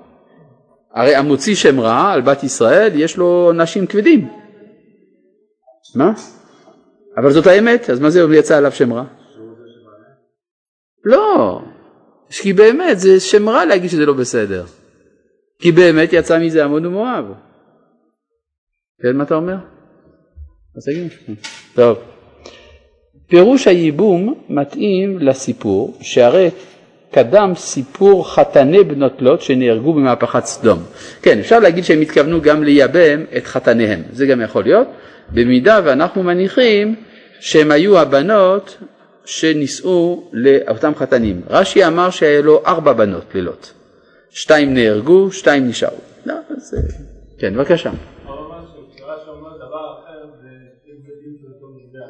הרי 0.94 1.14
המוציא 1.14 1.54
שם 1.54 1.80
רע 1.80 2.12
על 2.12 2.20
בת 2.20 2.44
ישראל 2.44 2.92
יש 2.94 3.16
לו 3.16 3.52
נשים 3.52 3.86
כבדים. 3.86 4.28
מה? 5.94 6.12
אבל 7.16 7.32
זאת 7.32 7.46
האמת, 7.46 7.90
אז 7.90 8.00
מה 8.00 8.10
זה 8.10 8.20
יצא 8.34 8.56
עליו 8.56 8.72
שם 8.72 8.92
רע? 8.92 9.04
לא, 11.04 11.60
כי 12.30 12.52
באמת 12.52 13.00
זה 13.00 13.20
שם 13.20 13.48
רע 13.48 13.64
להגיד 13.64 13.90
שזה 13.90 14.06
לא 14.06 14.12
בסדר. 14.12 14.64
כי 15.58 15.72
באמת 15.72 16.12
יצא 16.12 16.38
מזה 16.38 16.64
עמון 16.64 16.86
ומואב. 16.86 17.24
כן, 19.02 19.16
מה 19.16 19.24
אתה 19.24 19.34
אומר? 19.34 19.54
אז 20.76 20.84
תגיד 20.84 21.08
טוב. 21.74 21.98
פירוש 23.28 23.66
הייבום 23.66 24.34
מתאים 24.48 25.18
לסיפור, 25.18 25.98
שהרי 26.00 26.50
קדם 27.12 27.52
סיפור 27.56 28.34
חתני 28.34 28.84
בנות 28.84 29.22
לוט 29.22 29.40
שנהרגו 29.40 29.92
במהפכת 29.92 30.44
סדום. 30.44 30.82
כן, 31.22 31.38
אפשר 31.38 31.58
להגיד 31.58 31.84
שהם 31.84 32.00
התכוונו 32.00 32.40
גם 32.40 32.64
לייבם 32.64 33.24
את 33.36 33.44
חתניהם, 33.44 34.02
זה 34.12 34.26
גם 34.26 34.40
יכול 34.40 34.62
להיות, 34.62 34.88
במידה 35.30 35.80
ואנחנו 35.84 36.22
מניחים 36.22 36.94
שהם 37.40 37.70
היו 37.70 37.98
הבנות 37.98 38.76
שנישאו 39.24 40.30
לאותם 40.32 40.92
חתנים. 40.94 41.40
רש"י 41.50 41.86
אמר 41.86 42.10
שהיה 42.10 42.40
לו 42.40 42.62
ארבע 42.66 42.92
בנות 42.92 43.34
ללוט, 43.34 43.68
שתיים 44.30 44.74
נהרגו, 44.74 45.32
שתיים 45.32 45.68
נשארו. 45.68 45.96
לא, 46.26 46.34
אז... 46.56 46.76
כן, 47.38 47.54
בבקשה. 47.54 47.90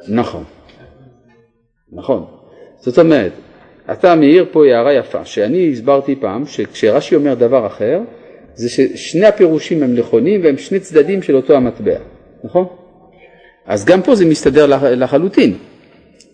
נכון, 0.07 0.43
נכון. 1.91 2.25
זאת 2.77 2.99
אומרת, 2.99 3.31
אתה 3.91 4.15
מעיר 4.15 4.45
פה 4.51 4.65
הערה 4.65 4.93
יפה, 4.93 5.25
שאני 5.25 5.71
הסברתי 5.71 6.15
פעם 6.15 6.45
שכשרש"י 6.45 7.15
אומר 7.15 7.33
דבר 7.33 7.67
אחר, 7.67 7.99
זה 8.55 8.69
ששני 8.69 9.25
הפירושים 9.25 9.83
הם 9.83 9.95
נכונים 9.95 10.43
והם 10.43 10.57
שני 10.57 10.79
צדדים 10.79 11.21
של 11.21 11.35
אותו 11.35 11.53
המטבע, 11.53 11.99
נכון? 12.43 12.67
אז 13.65 13.85
גם 13.85 14.01
פה 14.01 14.15
זה 14.15 14.25
מסתדר 14.25 14.65
לחלוטין. 14.95 15.57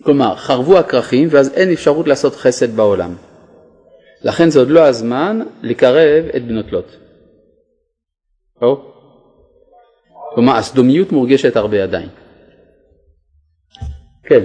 כלומר, 0.03 0.35
חרבו 0.35 0.77
הכרכים 0.77 1.27
ואז 1.31 1.53
אין 1.53 1.71
אפשרות 1.71 2.07
לעשות 2.07 2.35
חסד 2.35 2.75
בעולם. 2.75 3.15
לכן 4.23 4.49
זה 4.49 4.59
עוד 4.59 4.69
לא 4.69 4.79
הזמן 4.79 5.39
לקרב 5.61 6.25
את 6.35 6.45
בנות 6.47 6.71
לוט. 6.71 6.95
או? 8.61 8.81
כלומר, 10.35 10.55
הסדומיות 10.55 11.11
מורגשת 11.11 11.55
הרבה 11.55 11.83
עדיין. 11.83 12.09
כן. 14.31 14.43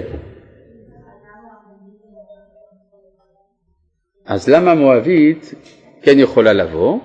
אז 4.25 4.49
למה 4.49 4.75
מואבית 4.75 5.53
כן 6.01 6.19
יכולה 6.19 6.53
לבוא? 6.53 6.99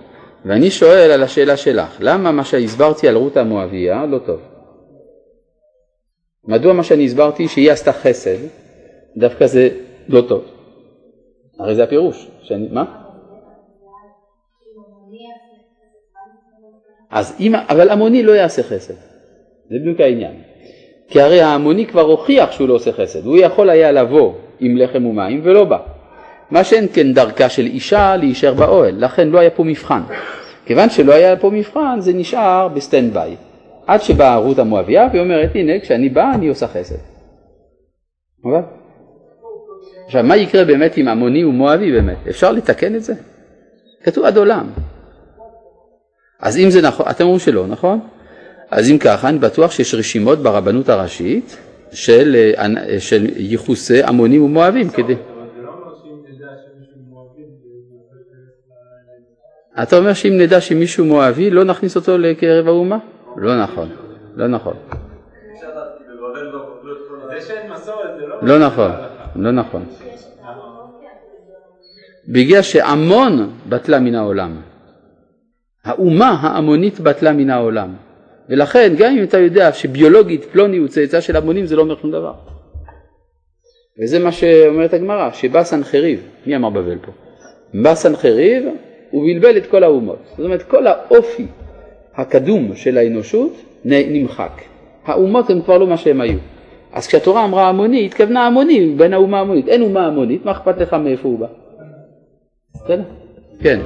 ואני 0.45 0.71
שואל 0.71 1.11
על 1.11 1.23
השאלה 1.23 1.57
שלך, 1.57 1.97
למה 2.01 2.33
מה 2.33 2.45
שהסברתי 2.45 3.09
על 3.09 3.16
רות 3.16 3.37
המואביה 3.37 4.07
לא 4.07 4.18
טוב? 4.18 4.40
מדוע 6.45 6.73
מה 6.73 6.83
שאני 6.83 7.05
הסברתי 7.05 7.49
שהיא 7.49 7.71
עשתה 7.71 7.92
חסד, 7.92 8.38
דווקא 9.16 9.47
זה 9.47 9.68
לא 10.09 10.21
טוב? 10.29 10.45
הרי 11.59 11.75
זה 11.75 11.83
הפירוש, 11.83 12.31
שאני, 12.40 12.68
מה? 12.68 12.85
אז 17.11 17.35
אם, 17.40 17.55
אבל 17.55 17.90
עמוני 17.90 18.22
לא 18.23 18.33
יעשה 18.33 18.62
חסד, 18.62 18.95
זה 19.71 19.79
בדיוק 19.81 20.01
העניין. 20.01 20.52
כי 21.12 21.20
הרי 21.20 21.40
העמוני 21.40 21.87
כבר 21.87 22.01
הוכיח 22.01 22.53
שהוא 22.53 22.68
לא 22.68 22.75
עושה 22.75 22.92
חסד, 22.92 23.27
הוא 23.27 23.37
יכול 23.37 23.70
היה 23.70 23.92
לבוא 23.92 24.33
עם 24.61 24.77
לחם 24.77 25.07
ומים 25.07 25.40
ולא 25.44 25.64
בא. 25.64 25.79
מה 26.51 26.64
שאין 26.64 26.87
כן 26.92 27.12
דרכה 27.12 27.48
של 27.48 27.66
אישה 27.66 28.16
להישאר 28.16 28.55
באוהל, 28.55 29.05
לכן 29.05 29.29
לא 29.29 29.38
היה 29.38 29.51
פה 29.51 29.64
מבחן. 29.64 30.01
כיוון 30.66 30.90
שלא 30.90 31.12
היה 31.12 31.37
פה 31.37 31.51
מבחן 31.51 32.01
זה 32.01 32.12
נשאר 32.12 32.68
ב 32.68 32.76
stand 32.76 33.14
by. 33.14 33.37
עד 33.87 34.03
שבאה 34.03 34.37
רות 34.37 34.59
המואביה 34.59 35.09
והיא 35.11 35.22
אומרת 35.22 35.51
הנה 35.55 35.81
כשאני 35.81 36.09
באה 36.09 36.35
אני 36.35 36.48
עושה 36.48 36.66
חסד. 36.66 36.96
עכשיו 40.07 40.22
מה 40.22 40.37
יקרה 40.37 40.64
באמת 40.64 40.96
עם 40.96 41.09
עמוני 41.09 41.44
ומואבי 41.44 41.92
באמת? 41.92 42.16
אפשר 42.29 42.53
לתקן 42.53 42.94
את 42.94 43.03
זה? 43.03 43.14
כתוב 44.05 44.25
עד 44.25 44.37
עולם. 44.37 44.66
אז 46.40 46.59
אם 46.59 46.70
זה 46.70 46.83
נכון, 46.83 47.07
אתם 47.11 47.25
אומרים 47.25 47.40
שלא, 47.40 47.66
נכון? 47.66 48.01
אז 48.72 48.90
אם 48.90 48.98
ככה 48.98 49.28
אני 49.28 49.38
בטוח 49.38 49.70
שיש 49.70 49.94
רשימות 49.94 50.38
ברבנות 50.38 50.88
הראשית 50.88 51.56
של, 51.92 52.52
של 52.98 53.26
ייחוסי 53.37 54.02
עמונים 54.02 54.42
ומואבים 54.42 54.88
כדי... 54.90 55.14
אתה 59.82 59.96
אומר 59.96 60.12
שאם 60.12 60.38
נדע 60.38 60.61
שמישהו 60.61 61.04
מואבי 61.04 61.50
לא 61.50 61.64
נכניס 61.64 61.96
אותו 61.96 62.18
לקרב 62.18 62.66
האומה? 62.66 62.98
לא 63.37 63.62
נכון, 63.62 63.88
לא 64.37 64.46
נכון. 64.46 64.74
לא 68.42 68.58
נכון, 68.58 68.90
לא 69.37 69.50
נכון. 69.52 69.85
בגלל 72.28 72.62
שעמון 72.62 73.50
בטלה 73.68 74.00
מן 74.00 74.14
העולם. 74.14 74.56
האומה 75.85 76.30
העמונית 76.40 77.00
בטלה 77.00 77.32
מן 77.32 77.50
העולם. 77.50 77.94
ולכן 78.48 78.94
גם 78.98 79.16
אם 79.18 79.22
אתה 79.22 79.38
יודע 79.38 79.72
שביולוגית 79.72 80.44
פלוני 80.44 80.76
הוא 80.76 80.88
צאצא 80.88 81.20
של 81.20 81.37
המונים 81.37 81.66
זה 81.66 81.76
לא 81.76 81.83
אומר 81.83 81.96
שום 81.96 82.11
דבר. 82.11 82.33
וזה 84.02 84.18
מה 84.18 84.33
שאומרת 84.33 84.94
הגמרא, 84.94 85.33
שבא 85.33 85.64
סנחריב, 85.64 86.26
מי 86.46 86.57
אמר 86.57 86.70
בבל 86.70 86.98
פה? 86.98 87.12
בא 87.74 87.94
סנחריב 87.94 88.64
הוא 89.11 89.24
בלבל 89.24 89.57
את 89.57 89.66
כל 89.66 89.83
האומות. 89.83 90.18
זאת 90.31 90.44
אומרת 90.44 90.62
כל 90.62 90.87
האופי 90.87 91.46
הקדום 92.14 92.76
של 92.76 92.98
האנושות 92.98 93.52
נמחק. 93.85 94.62
האומות 95.05 95.50
הן 95.50 95.62
כבר 95.62 95.78
לא 95.78 95.87
מה 95.87 95.96
שהן 95.96 96.20
היו. 96.20 96.38
אז 96.92 97.07
כשהתורה 97.07 97.44
אמרה 97.44 97.68
המוני, 97.68 97.96
היא 97.96 98.07
התכוונה 98.07 98.46
המוני 98.46 98.94
בין 98.96 99.12
האומה 99.12 99.40
המונית. 99.40 99.68
אין 99.68 99.83
אומה 99.83 100.07
המונית, 100.07 100.44
מה 100.44 100.52
אכפת 100.52 100.78
לך 100.78 100.92
מאיפה 100.94 101.28
הוא 101.28 101.38
בא? 101.38 101.46
בסדר? 102.74 103.02
כן. 103.61 103.81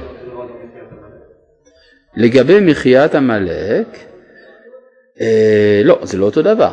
לגבי 2.15 2.59
מחיית 2.59 3.15
עמלק, 3.15 3.87
אה, 5.21 5.81
לא, 5.83 5.99
זה 6.03 6.17
לא 6.17 6.25
אותו 6.25 6.41
דבר. 6.41 6.71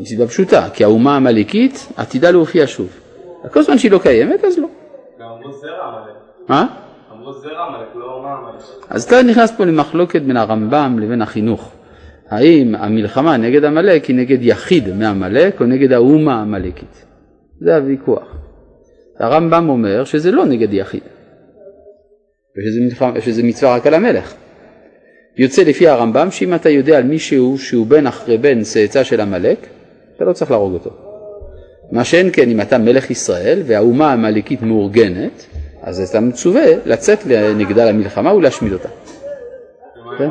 מסיבה 0.00 0.26
פשוטה, 0.26 0.68
כי 0.74 0.84
האומה 0.84 1.14
העמלקית 1.14 1.86
עתידה 1.96 2.30
להופיע 2.30 2.66
שוב. 2.66 3.00
כל 3.52 3.62
זמן 3.62 3.78
שהיא 3.78 3.90
לא 3.90 3.98
קיימת, 3.98 4.44
אז 4.44 4.58
לא. 4.58 4.68
גם 5.20 5.26
אמרו 5.26 5.52
זרע 5.52 5.84
עמלק. 5.84 6.14
מה? 6.48 6.66
לא. 7.94 8.52
אז 8.88 9.04
אתה 9.04 9.22
נכנס 9.22 9.52
פה 9.56 9.64
למחלוקת 9.64 10.22
בין 10.22 10.36
הרמב"ם 10.36 10.98
לבין 10.98 11.22
החינוך. 11.22 11.72
האם 12.28 12.74
המלחמה 12.74 13.36
נגד 13.36 13.64
עמלק 13.64 14.04
היא 14.04 14.16
נגד 14.16 14.38
יחיד 14.42 14.94
מעמלק 14.94 15.60
או 15.60 15.66
נגד 15.66 15.92
האומה 15.92 16.38
העמלקית? 16.38 17.04
זה 17.60 17.76
הוויכוח. 17.76 18.36
הרמב"ם 19.18 19.68
אומר 19.68 20.04
שזה 20.04 20.30
לא 20.30 20.44
נגד 20.44 20.74
יחיד, 20.74 21.02
ושזה 23.16 23.42
מצווה 23.42 23.76
רק 23.76 23.86
על 23.86 23.94
המלך. 23.94 24.34
יוצא 25.40 25.62
לפי 25.62 25.88
הרמב"ם 25.88 26.30
שאם 26.30 26.54
אתה 26.54 26.68
יודע 26.68 26.96
על 26.96 27.04
מישהו 27.04 27.58
שהוא 27.58 27.86
בן 27.86 28.06
אחרי 28.06 28.38
בן 28.38 28.62
צאצא 28.62 29.04
של 29.04 29.20
עמלק, 29.20 29.66
אתה 30.16 30.24
לא 30.24 30.32
צריך 30.32 30.50
להרוג 30.50 30.72
אותו. 30.72 30.90
מה 31.92 32.04
שאין 32.04 32.30
כן 32.32 32.50
אם 32.50 32.60
אתה 32.60 32.78
מלך 32.78 33.10
ישראל 33.10 33.62
והאומה 33.66 34.10
העמלקית 34.10 34.62
מאורגנת, 34.62 35.46
אז 35.82 36.10
אתה 36.10 36.20
מצווה 36.20 36.64
לצאת 36.84 37.18
נגדה 37.56 37.84
למלחמה 37.84 38.34
ולהשמיד 38.34 38.72
אותה. 38.72 38.88
כן? 40.18 40.28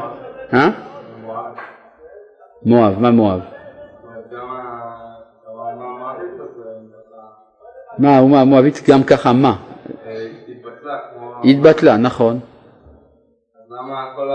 אה? 0.53 0.69
מואב, 2.65 2.99
מה 2.99 3.11
מואב? 3.11 3.39
מה 7.97 8.17
האומה 8.17 8.41
המואבית 8.41 8.83
גם 8.89 9.03
ככה 9.03 9.33
מה? 9.33 9.55
התבטלה, 11.43 11.97
נכון. 11.97 12.39
אז 13.55 13.71
למה 13.71 14.05
כל 14.15 14.29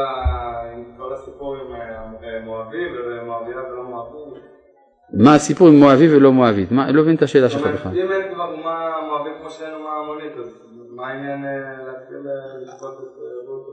מה 5.12 5.34
הסיפור 5.34 5.68
עם 5.68 5.76
מואבי 5.76 6.16
ולא 6.16 6.32
מואבית? 6.32 6.72
מה, 6.72 6.90
לא 6.90 7.02
מבין 7.02 7.14
את 7.16 7.22
השאלה 7.22 7.50
שלך 7.50 7.66
בכלל. 7.66 7.92
אם 7.92 8.12
אין 8.12 8.34
כבר 8.34 8.52
אומה 8.52 8.90
מואבית 9.08 9.32
כמו 9.40 9.50
שאין 9.50 9.74
אומה 9.74 9.90
המונית, 10.02 10.32
אז 10.38 10.48
מה 10.90 11.06
העניין 11.06 11.44
אה, 11.44 11.50
להתחיל 11.87 12.16
אה, 12.26 12.62
לשפוט 12.62 12.94
את 12.98 13.48
רות? 13.48 13.66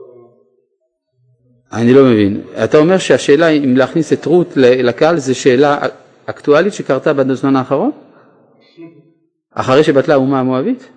אני 1.72 1.94
לא 1.94 2.04
מבין. 2.04 2.40
אתה 2.64 2.78
אומר 2.78 2.98
שהשאלה 2.98 3.48
אם 3.48 3.76
להכניס 3.76 4.12
את 4.12 4.26
רות 4.26 4.48
לקהל 4.56 5.16
זה 5.16 5.34
שאלה 5.34 5.78
אקטואלית 6.26 6.72
שקרתה 6.74 7.12
בזמן 7.12 7.56
האחרון? 7.56 7.90
אחרי 9.54 9.84
שבטלה 9.84 10.14
האומה 10.14 10.40
המואבית? 10.40 10.88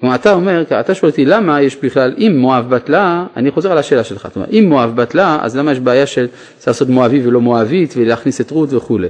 כלומר, 0.00 0.14
אתה 0.14 0.32
אומר, 0.32 0.64
אתה 0.80 0.94
שואל 0.94 1.10
אותי 1.10 1.24
למה 1.24 1.62
יש 1.62 1.76
בכלל, 1.76 2.14
אם 2.18 2.36
מואב 2.36 2.70
בטלה, 2.74 3.26
אני 3.36 3.50
חוזר 3.50 3.72
על 3.72 3.78
השאלה 3.78 4.04
שלך, 4.04 4.28
אומרת, 4.36 4.50
אם 4.52 4.64
מואב 4.68 4.96
בטלה, 4.96 5.38
אז 5.42 5.56
למה 5.56 5.72
יש 5.72 5.80
בעיה 5.80 6.06
של 6.06 6.26
צריך 6.56 6.68
לעשות 6.68 6.88
מואבי 6.88 7.26
ולא 7.26 7.40
מואבית 7.40 7.94
ולהכניס 7.96 8.40
את 8.40 8.50
רות 8.50 8.72
וכולי. 8.72 9.08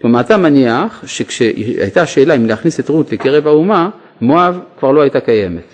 כלומר, 0.00 0.20
אתה 0.20 0.36
מניח 0.36 1.04
שכשהייתה 1.06 2.06
שאלה 2.06 2.34
אם 2.34 2.46
להכניס 2.46 2.80
את 2.80 2.88
רות 2.88 3.12
לקרב 3.12 3.46
האומה, 3.46 3.90
מואב 4.20 4.60
כבר 4.78 4.92
לא 4.92 5.00
הייתה 5.00 5.20
קיימת. 5.20 5.64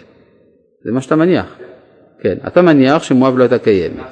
זה 0.84 0.92
מה 0.92 1.00
שאתה 1.00 1.16
מניח. 1.16 1.56
כן, 2.20 2.34
אתה 2.46 2.62
מניח 2.62 3.02
שמואב 3.02 3.38
לא 3.38 3.42
הייתה 3.42 3.58
קיימת. 3.58 4.04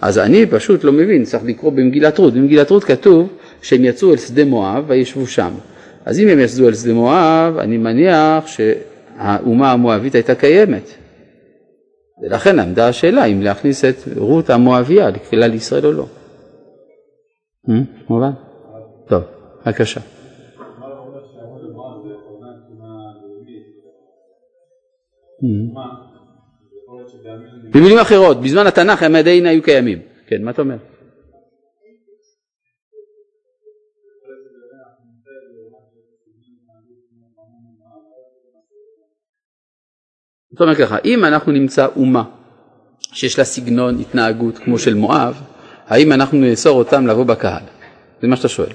אז 0.00 0.18
אני 0.18 0.46
פשוט 0.46 0.84
לא 0.84 0.92
מבין, 0.92 1.24
צריך 1.24 1.42
לקרוא 1.46 1.72
במגילת 1.72 2.18
רות. 2.18 2.34
במגילת 2.34 2.70
רות 2.70 2.84
כתוב 2.84 3.28
שהם 3.62 3.84
יצאו 3.84 4.12
אל 4.12 4.16
שדה 4.16 4.44
מואב 4.44 4.84
וישבו 4.86 5.26
שם. 5.26 5.50
אז 6.04 6.20
אם 6.20 6.28
הם 6.28 6.38
יצאו 6.38 6.68
אל 6.68 6.74
שדה 6.74 6.92
מואב, 6.92 7.58
אני 7.58 7.76
מניח 7.76 8.44
שהאומה 9.18 9.72
המואבית 9.72 10.14
הייתה 10.14 10.34
קיימת. 10.34 10.88
ולכן 12.22 12.58
עמדה 12.58 12.88
השאלה 12.88 13.24
אם 13.24 13.42
להכניס 13.42 13.84
את 13.84 13.96
רות 14.16 14.50
המואביה 14.50 15.10
לכלל 15.10 15.54
ישראל 15.54 15.86
או 15.86 15.92
לא. 15.92 16.06
מובן? 18.08 18.30
טוב, 19.08 19.22
בבקשה. 19.66 20.00
שבימים 25.40 25.74
במילים 27.74 27.98
אחרות, 27.98 28.40
בזמן 28.40 28.66
התנ"ך 28.66 29.02
המדעין 29.02 29.46
היו 29.46 29.62
קיימים. 29.62 29.98
כן, 30.26 30.42
מה 30.42 30.50
אתה 30.50 30.62
אומר? 30.62 30.76
זאת 40.58 40.62
אומרת 40.62 40.76
ככה, 40.76 40.96
אם 41.04 41.24
אנחנו 41.24 41.52
נמצא 41.52 41.86
אומה 41.96 42.22
שיש 43.00 43.38
לה 43.38 43.44
סגנון 43.44 44.00
התנהגות 44.00 44.58
כמו 44.58 44.78
של 44.78 44.94
מואב, 44.94 45.42
האם 45.88 46.12
אנחנו 46.12 46.38
נאסור 46.38 46.78
אותם 46.78 47.06
לבוא 47.06 47.24
בקהל? 47.24 47.62
זה 48.22 48.28
מה 48.28 48.36
שאתה 48.36 48.48
שואל. 48.48 48.72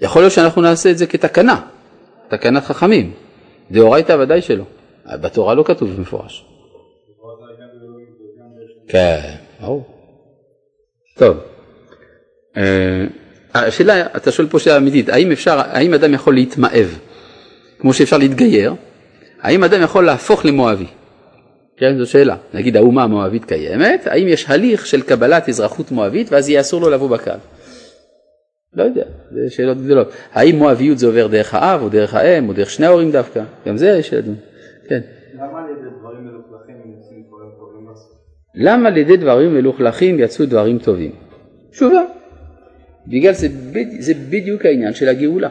יכול 0.00 0.22
להיות 0.22 0.32
שאנחנו 0.32 0.62
נעשה 0.62 0.90
את 0.90 0.98
זה 0.98 1.06
כתקנה, 1.06 1.60
תקנת 2.28 2.64
חכמים. 2.64 3.12
דאורייתא 3.70 4.12
ודאי 4.12 4.42
שלא. 4.42 4.64
בתורה 5.20 5.54
לא 5.54 5.64
כתוב 5.66 5.90
במפורש. 5.96 6.44
כן, 8.88 9.34
ברור. 9.60 9.84
טוב. 11.18 11.36
אה, 12.56 13.04
השאלה, 13.54 14.06
אתה 14.16 14.32
שואל 14.32 14.48
פה 14.48 14.58
שאלה 14.58 14.76
אמיתית, 14.76 15.08
האם 15.08 15.32
אפשר, 15.32 15.60
האם 15.60 15.94
אדם 15.94 16.14
יכול 16.14 16.34
להתמאב, 16.34 16.98
כמו 17.78 17.94
שאפשר 17.94 18.18
להתגייר, 18.18 18.74
האם 19.44 19.64
אדם 19.64 19.82
יכול 19.82 20.06
להפוך 20.06 20.46
למואבי? 20.46 20.86
כן, 21.76 21.98
זו 21.98 22.10
שאלה. 22.10 22.36
נגיד 22.54 22.76
האומה 22.76 23.02
המואבית 23.02 23.44
קיימת, 23.44 24.06
האם 24.06 24.28
יש 24.28 24.50
הליך 24.50 24.86
של 24.86 25.02
קבלת 25.02 25.48
אזרחות 25.48 25.90
מואבית 25.90 26.32
ואז 26.32 26.48
יהיה 26.48 26.60
אסור 26.60 26.80
לו 26.80 26.90
לבוא 26.90 27.10
בקהל? 27.10 27.38
לא 28.74 28.82
יודע, 28.82 29.04
זה 29.30 29.50
שאלות 29.50 29.78
גדולות. 29.78 30.08
האם 30.32 30.56
מואביות 30.56 30.98
זה 30.98 31.06
עובר 31.06 31.26
דרך 31.26 31.54
האב 31.54 31.82
או 31.82 31.88
דרך 31.88 32.14
האם 32.14 32.48
או 32.48 32.52
דרך 32.52 32.70
שני 32.70 32.86
ההורים 32.86 33.12
דווקא? 33.12 33.42
גם 33.66 33.76
זה 33.76 33.88
יש 33.88 34.14
לדון. 34.14 34.34
כן. 34.88 35.00
למה 35.34 35.58
על 35.58 35.64
ידי 35.70 35.90
דברים 35.98 36.24
מלוכלכים 36.24 36.76
יוצאים 36.96 37.24
דברים 37.28 37.50
טובים? 37.58 37.88
למה 38.54 38.88
על 38.88 38.96
ידי 38.96 39.16
דברים 39.16 39.54
מלוכלכים 39.54 40.20
יצאו 40.20 40.46
דברים 40.46 40.78
טובים? 40.78 41.12
תשובה. 41.70 42.02
בגלל 43.06 43.32
זה, 43.32 43.48
זה 43.98 44.14
בדיוק 44.30 44.64
העניין 44.64 44.94
של 44.94 45.08
הגאולה. 45.08 45.48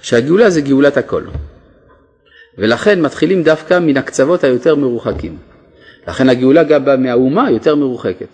שהגאולה 0.00 0.50
זה 0.50 0.60
גאולת 0.60 0.96
הכל. 0.96 1.22
ולכן 2.58 3.00
מתחילים 3.00 3.42
דווקא 3.42 3.78
מן 3.78 3.96
הקצוות 3.96 4.44
היותר 4.44 4.74
מרוחקים. 4.74 5.38
לכן 6.08 6.28
הגאולה 6.28 6.64
גם 6.64 6.84
באה 6.84 6.96
מהאומה 6.96 7.50
יותר 7.50 7.76
מרוחקת. 7.76 8.28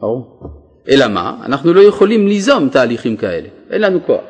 ברור. 0.00 0.40
אלא 0.88 1.08
מה? 1.08 1.42
אנחנו 1.44 1.74
לא 1.74 1.80
יכולים 1.80 2.26
ליזום 2.26 2.68
תהליכים 2.68 3.16
כאלה, 3.16 3.48
אין 3.70 3.80
לנו 3.80 4.06
כוח. 4.06 4.24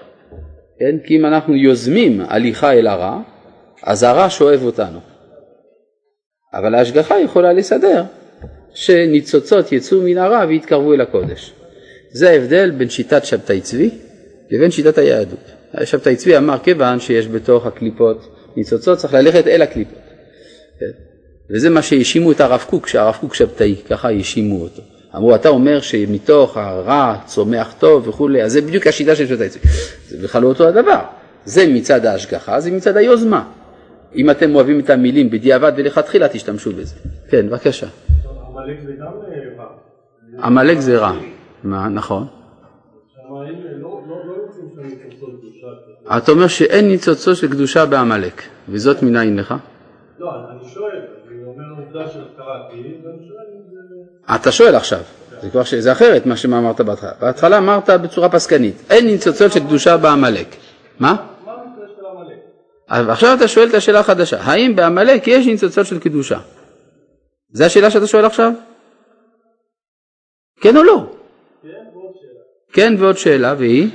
כן? 0.79 0.97
כי 1.07 1.16
אם 1.16 1.27
אנחנו 1.27 1.55
יוזמים 1.55 2.20
הליכה 2.20 2.72
אל 2.72 2.87
הרע, 2.87 3.20
אז 3.83 4.03
הרע 4.03 4.31
שואב 4.31 4.62
אותנו. 4.62 4.99
אבל 6.53 6.75
ההשגחה 6.75 7.20
יכולה 7.20 7.53
לסדר 7.53 8.05
שניצוצות 8.75 9.72
יצאו 9.72 10.03
מן 10.03 10.18
הרע 10.18 10.45
ויתקרבו 10.49 10.95
אל 10.95 11.01
הקודש. 11.01 11.53
זה 12.12 12.31
ההבדל 12.31 12.70
בין 12.70 12.91
שיטת 12.91 13.25
שבתאי 13.25 13.61
צבי 13.61 13.91
לבין 14.51 14.70
שיטת 14.70 14.99
היהדות. 14.99 15.54
שבתאי 15.85 16.16
צבי 16.16 16.37
אמר 16.37 16.59
כיוון 16.59 17.01
שיש 17.01 17.29
בתוך 17.29 17.66
הקליפות 17.66 18.37
ניצוצות 18.57 18.99
צריך 18.99 19.14
ללכת 19.14 19.47
אל 19.47 19.62
הקליפות. 19.62 19.99
וזה 21.51 21.70
מה 21.70 21.83
שהאשימו 21.83 22.33
את 22.33 22.41
הרב 22.41 22.64
קוק, 22.70 22.87
שהרב 22.87 23.16
קוק 23.20 23.35
שבתאי, 23.35 23.77
ככה 23.91 24.09
האשימו 24.09 24.62
אותו. 24.62 24.83
אמרו 25.16 25.35
אתה 25.35 25.49
אומר 25.49 25.81
שמתוך 25.81 26.57
הרע 26.57 27.16
צומח 27.27 27.75
טוב 27.79 28.09
וכולי, 28.09 28.43
אז 28.43 28.53
זה 28.53 28.61
בדיוק 28.61 28.87
השיטה 28.87 29.16
של 29.16 29.27
שבתאי 29.27 29.49
צבי. 29.49 29.68
זה 30.09 30.25
בכלל 30.25 30.43
לא 30.43 30.49
אותו 30.49 30.68
הדבר. 30.68 31.01
זה 31.45 31.66
מצד 31.75 32.07
ההשגחה, 32.07 32.61
זה 32.61 32.70
מצד 32.70 32.97
היוזמה. 32.97 33.51
אם 34.14 34.31
אתם 34.31 34.55
אוהבים 34.55 34.81
את 34.81 34.91
המילים 34.91 35.31
בדיעבד 35.31 35.72
ולכתחילה 35.77 36.29
תשתמשו 36.29 36.72
בזה. 36.72 36.95
כן, 37.29 37.49
בבקשה. 37.49 37.87
עמלק 38.47 38.81
זה 38.81 38.93
גם 38.93 39.07
רע. 39.59 39.66
עמלק 40.43 40.79
זה 40.79 40.99
רע. 40.99 41.12
נכון. 41.91 42.27
שמיים 43.14 43.59
לא 43.81 44.03
לא 44.09 44.35
יוצאים 44.43 44.68
שם 44.75 44.87
מתוך 44.87 45.31
קדושה. 45.39 45.94
אתה 46.07 46.33
אומר 46.33 46.47
שאין 46.49 46.89
ניצוצו 46.89 47.37
של 47.37 47.51
קדושה 47.51 47.87
בעמלק, 47.87 48.43
וזאת 48.69 49.03
מנין 49.03 49.37
לך? 49.37 49.55
לא, 50.19 50.31
אני 50.51 50.69
שואל, 50.69 51.01
אני 51.29 51.45
אומר 51.45 51.85
עובדה 51.85 52.11
שקראתי, 52.11 52.77
ואני 52.77 53.29
שואל. 53.29 54.35
אתה 54.35 54.53
שואל 54.53 54.75
עכשיו, 54.75 55.01
זה 55.43 55.51
כבר 55.51 55.65
ש... 55.65 55.75
זה 55.75 55.93
אחרת 55.93 56.27
מה 56.27 56.37
שאמרת 56.37 56.81
בהתחלה. 56.81 57.11
בהתחלה 57.21 57.59
אמרת 57.59 57.91
בצורה 57.91 58.29
פסקנית, 58.29 58.75
אין 58.91 59.07
ניצוצות 59.07 59.53
של 59.53 59.61
קדושה 59.61 59.97
בעמלק. 59.97 60.47
מה? 61.01 61.17
עכשיו 62.89 63.37
אתה 63.37 63.49
שואל 63.49 63.69
את 63.69 63.75
השאלה 63.75 64.01
החדשה, 64.01 64.41
האם 64.41 64.77
בעמלק 64.77 65.29
יש 65.29 65.47
ניצוצות 65.47 65.87
של 65.87 65.99
קדושה? 65.99 66.39
זו 67.53 67.65
השאלה 67.65 67.91
שאתה 67.91 68.07
שואל 68.07 68.25
עכשיו? 68.25 68.53
כן 70.61 70.77
או 70.77 70.83
לא? 70.83 71.07
כן, 71.63 71.69
ועוד 71.95 72.15
שאלה. 72.15 72.41
כן 72.73 72.95
ועוד 72.99 73.17
שאלה, 73.17 73.55
והיא? 73.59 73.91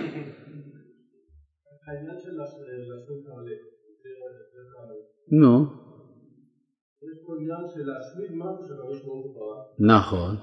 נו, 5.32 5.66
יש 7.04 7.18
פה 7.26 7.34
עניין 7.40 7.64
של 7.74 7.84
להשמיד 7.86 8.32
משהו 8.38 8.68
שהקדוש 8.68 9.04
ברוך 9.06 9.26
הוא 9.26 9.36
ברא. 9.36 9.56
נכון, 9.80 10.36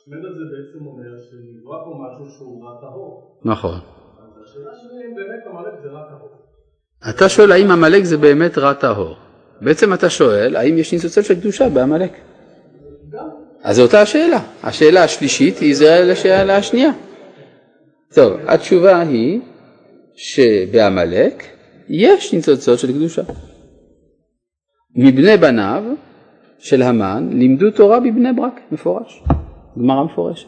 השמד 0.00 0.24
הזה 0.24 0.44
בעצם 0.52 0.86
אומר 0.86 1.18
שנברא 1.18 1.84
פה 1.84 1.90
משהו 2.04 2.36
שהוא 2.36 2.64
רע 2.64 2.80
טהור. 2.80 3.40
נכון. 3.44 3.74
אז 3.74 4.42
השאלה 4.42 4.70
שלי 4.80 5.06
אם 5.06 5.14
באמת 5.14 5.46
עמלק 5.46 5.82
זה 5.82 5.88
רע 5.88 6.08
טהור. 6.08 6.30
אתה 7.10 7.28
שואל 7.28 7.52
האם 7.52 7.70
עמלק 7.70 8.04
זה 8.04 8.16
באמת 8.16 8.58
רע 8.58 8.72
טהור. 8.72 9.16
בעצם 9.60 9.94
אתה 9.94 10.10
שואל 10.10 10.56
האם 10.56 10.78
יש 10.78 10.92
ניצוצות 10.92 11.24
של 11.24 11.40
קדושה 11.40 11.68
בעמלק. 11.68 12.12
אז 13.62 13.76
זו 13.76 13.82
אותה 13.82 14.02
השאלה. 14.02 14.40
השאלה 14.62 15.04
השלישית 15.04 15.58
היא 15.58 15.74
זהה 15.74 16.04
לשאלה 16.04 16.56
השנייה. 16.56 16.90
טוב, 18.14 18.32
התשובה 18.46 19.00
היא 19.00 19.40
שבעמלק 20.14 21.44
יש 21.90 22.34
ניצוצות 22.34 22.78
של 22.78 22.92
קדושה. 22.92 23.22
מבני 24.96 25.36
בניו 25.36 25.82
של 26.58 26.82
המן 26.82 27.28
לימדו 27.32 27.70
תורה 27.70 28.00
בבני 28.00 28.32
ברק, 28.32 28.60
מפורש. 28.72 29.22
גמרא 29.78 30.04
מפורשת. 30.04 30.46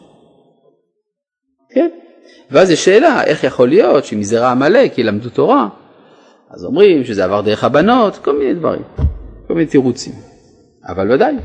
כן. 1.69 1.89
ואז 2.51 2.71
יש 2.71 2.85
שאלה, 2.85 3.23
איך 3.23 3.43
יכול 3.43 3.69
להיות 3.69 4.05
שמזרע 4.05 4.51
עמלק 4.51 4.97
ילמדו 4.97 5.29
תורה? 5.29 5.69
אז 6.49 6.65
אומרים 6.65 7.03
שזה 7.03 7.25
עבר 7.25 7.41
דרך 7.41 7.63
הבנות, 7.63 8.17
כל 8.17 8.39
מיני 8.39 8.53
דברים, 8.53 8.81
כל 9.47 9.53
מיני 9.53 9.65
תירוצים. 9.65 10.13
אבל 10.87 11.11
ודאי, 11.11 11.35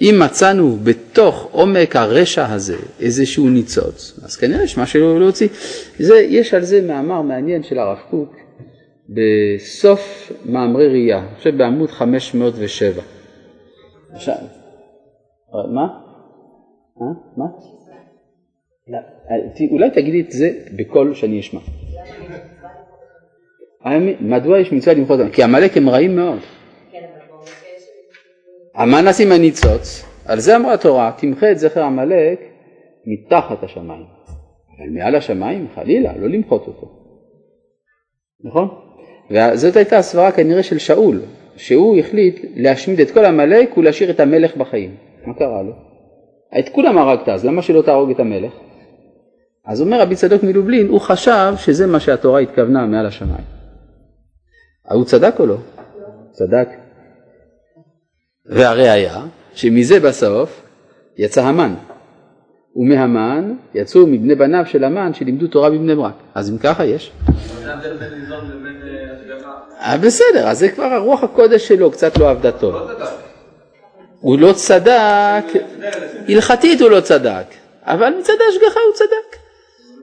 אם 0.00 0.14
מצאנו 0.24 0.76
בתוך 0.84 1.48
עומק 1.52 1.96
הרשע 1.96 2.52
הזה 2.52 2.76
איזשהו 3.00 3.48
ניצוץ, 3.48 4.20
אז 4.24 4.36
כנראה 4.36 4.64
יש 4.64 4.78
משהו 4.78 5.18
להוציא. 5.18 5.48
זה, 5.98 6.16
יש 6.16 6.54
על 6.54 6.62
זה 6.62 6.82
מאמר 6.82 7.22
מעניין 7.22 7.62
של 7.62 7.78
הרב 7.78 7.98
קוק 8.10 8.45
בסוף 9.08 10.32
מאמרי 10.44 10.88
ראייה, 10.88 11.18
אני 11.18 11.34
חושב 11.36 11.56
בעמוד 11.56 11.90
507. 11.90 13.02
עכשיו, 14.12 14.34
מה? 15.74 15.86
אה? 17.00 17.06
מה? 17.36 17.44
לא, 18.88 18.98
ת- 19.54 19.70
אולי 19.70 19.90
תגידי 19.90 20.20
את 20.20 20.30
זה 20.30 20.50
בקול 20.76 21.14
שאני 21.14 21.40
אשמע. 21.40 21.60
מדוע 24.20 24.58
יש 24.58 24.72
מצווה 24.72 24.94
למחות 24.94 25.20
אותם? 25.20 25.30
כי 25.32 25.42
עמלק 25.42 25.76
הם 25.76 25.88
רעים 25.88 26.16
מאוד. 26.16 26.38
מה 28.74 29.02
נעשה 29.02 29.22
עם 29.24 29.32
הניצוץ? 29.32 30.04
על 30.24 30.40
זה 30.40 30.56
אמרה 30.56 30.74
התורה, 30.74 31.12
תמחה 31.18 31.50
את 31.52 31.58
זכר 31.58 31.82
עמלק 31.82 32.40
מתחת 33.06 33.62
השמיים. 33.62 34.04
אבל 34.78 34.88
מעל 34.90 35.14
השמיים, 35.14 35.68
חלילה, 35.74 36.16
לא 36.18 36.28
למחות 36.28 36.66
אותו. 36.66 36.86
נכון? 38.44 38.85
וזאת 39.30 39.76
הייתה 39.76 39.98
הסברה 39.98 40.32
כנראה 40.32 40.62
של 40.62 40.78
שאול, 40.78 41.20
שהוא 41.56 41.98
החליט 41.98 42.44
להשמיד 42.56 43.00
את 43.00 43.10
כל 43.10 43.24
עמלק 43.24 43.78
ולהשאיר 43.78 44.10
את 44.10 44.20
המלך 44.20 44.56
בחיים. 44.56 44.94
מה 45.26 45.34
קרה 45.34 45.62
לו? 45.62 45.72
את 46.58 46.68
כולם 46.68 46.98
הרגת, 46.98 47.28
אז 47.28 47.44
למה 47.44 47.62
שלא 47.62 47.82
תהרוג 47.82 48.10
את 48.10 48.20
המלך? 48.20 48.52
אז 49.66 49.80
אומר 49.80 50.00
רבי 50.00 50.14
צדוק 50.14 50.42
מלובלין, 50.42 50.88
הוא 50.88 51.00
חשב 51.00 51.52
שזה 51.56 51.86
מה 51.86 52.00
שהתורה 52.00 52.40
התכוונה 52.40 52.86
מעל 52.86 53.06
השמיים. 53.06 53.44
הוא 54.92 55.04
צדק 55.04 55.34
או 55.40 55.46
לא? 55.46 55.56
צדק. 56.30 56.68
והראיה 58.46 59.24
שמזה 59.54 60.00
בסוף 60.00 60.62
יצא 61.18 61.42
המן, 61.42 61.74
ומהמן 62.76 63.54
יצאו 63.74 64.06
מבני 64.06 64.34
בניו 64.34 64.66
של 64.66 64.84
המן 64.84 65.14
שלימדו 65.14 65.46
תורה 65.46 65.70
בבני 65.70 65.94
ברק. 65.94 66.14
אז 66.34 66.50
אם 66.50 66.58
ככה 66.58 66.84
יש. 66.84 67.12
בסדר, 70.00 70.48
אז 70.48 70.58
זה 70.58 70.68
כבר 70.68 70.84
הרוח 70.84 71.24
הקודש 71.24 71.68
שלו 71.68 71.90
קצת 71.90 72.18
לא 72.18 72.30
עבדה 72.30 72.52
טוב. 72.52 72.74
הוא 74.20 74.38
לא 74.38 74.52
צדק, 74.52 75.44
הלכתית 76.28 76.80
הוא 76.80 76.90
לא 76.90 77.00
צדק, 77.00 77.44
אבל 77.82 78.14
מצד 78.18 78.32
ההשגחה 78.46 78.80
הוא 78.86 78.94
צדק. 78.94 79.36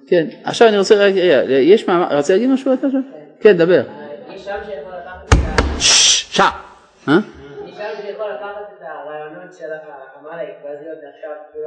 כן, 0.07 0.27
עכשיו 0.43 0.67
אני 0.67 0.77
רוצה, 0.77 0.95
רגע, 0.95 1.21
יש 1.49 1.87
מאמר, 1.87 2.07
רצית 2.17 2.29
להגיד 2.29 2.49
משהו? 2.49 2.71
כן, 3.41 3.57
דבר. 3.57 3.81
יש 4.35 4.45
שם 4.45 4.51
שיכול 4.65 4.91
לקחת 5.01 5.33
את 5.33 5.81
שעה. 5.81 6.51
נשאל 7.73 7.95
שיכול 8.01 8.25
לקחת 8.25 8.73
את 8.77 8.81
הרעיונות 8.81 9.53
של 9.59 9.65
עמלק 10.19 10.49
ואז 10.63 10.77
להיות 10.81 10.97
כאילו 11.53 11.65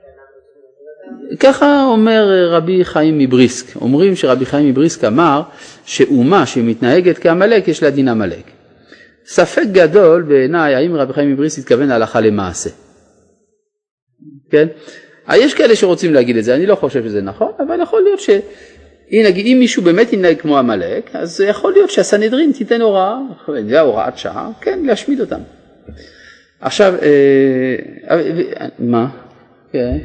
שאנחנו 0.00 0.36
צריכים 0.44 0.62
לעשות 0.86 1.30
אותם? 1.30 1.36
ככה 1.36 1.84
אומר 1.84 2.48
רבי 2.50 2.84
חיים 2.84 3.18
מבריסק, 3.18 3.76
אומרים 3.76 4.16
שרבי 4.16 4.46
חיים 4.46 4.68
מבריסק 4.68 5.04
אמר 5.04 5.42
שאומה 5.84 6.46
שמתנהגת 6.46 7.18
כעמלק 7.18 7.68
יש 7.68 7.82
לה 7.82 7.90
דין 7.90 8.08
עמלק. 8.08 8.50
ספק 9.24 9.62
גדול 9.72 10.22
בעיניי 10.22 10.74
האם 10.74 10.96
רבי 10.96 11.12
חיים 11.12 11.32
מבריסק 11.32 11.58
התכוון 11.58 11.90
הלכה 11.90 12.20
למעשה. 12.20 12.70
כן? 14.50 14.68
אה, 15.30 15.36
יש 15.36 15.54
כאלה 15.54 15.76
שרוצים 15.76 16.14
להגיד 16.14 16.36
את 16.36 16.44
זה, 16.44 16.54
אני 16.54 16.66
לא 16.66 16.74
חושב 16.74 17.04
שזה 17.04 17.22
נכון, 17.22 17.52
אבל 17.58 17.82
יכול 17.82 18.02
להיות 18.02 18.20
ש... 18.20 18.30
אם 19.12 19.22
נגיד, 19.26 19.46
אם 19.46 19.56
מישהו 19.58 19.82
באמת 19.82 20.12
ינהג 20.12 20.40
כמו 20.40 20.58
עמלק, 20.58 21.16
אז 21.16 21.40
יכול 21.40 21.72
להיות 21.72 21.90
שהסנהדרין 21.90 22.52
תיתן 22.52 22.80
הוראה, 22.80 23.18
זה 23.68 23.80
הוראת 23.80 24.18
שעה, 24.18 24.50
כן, 24.60 24.84
להשמיד 24.84 25.20
אותם. 25.20 25.40
עכשיו, 26.60 26.94
אה, 27.02 27.76
אה, 28.10 28.66
מה? 28.78 29.08
כן. 29.72 29.98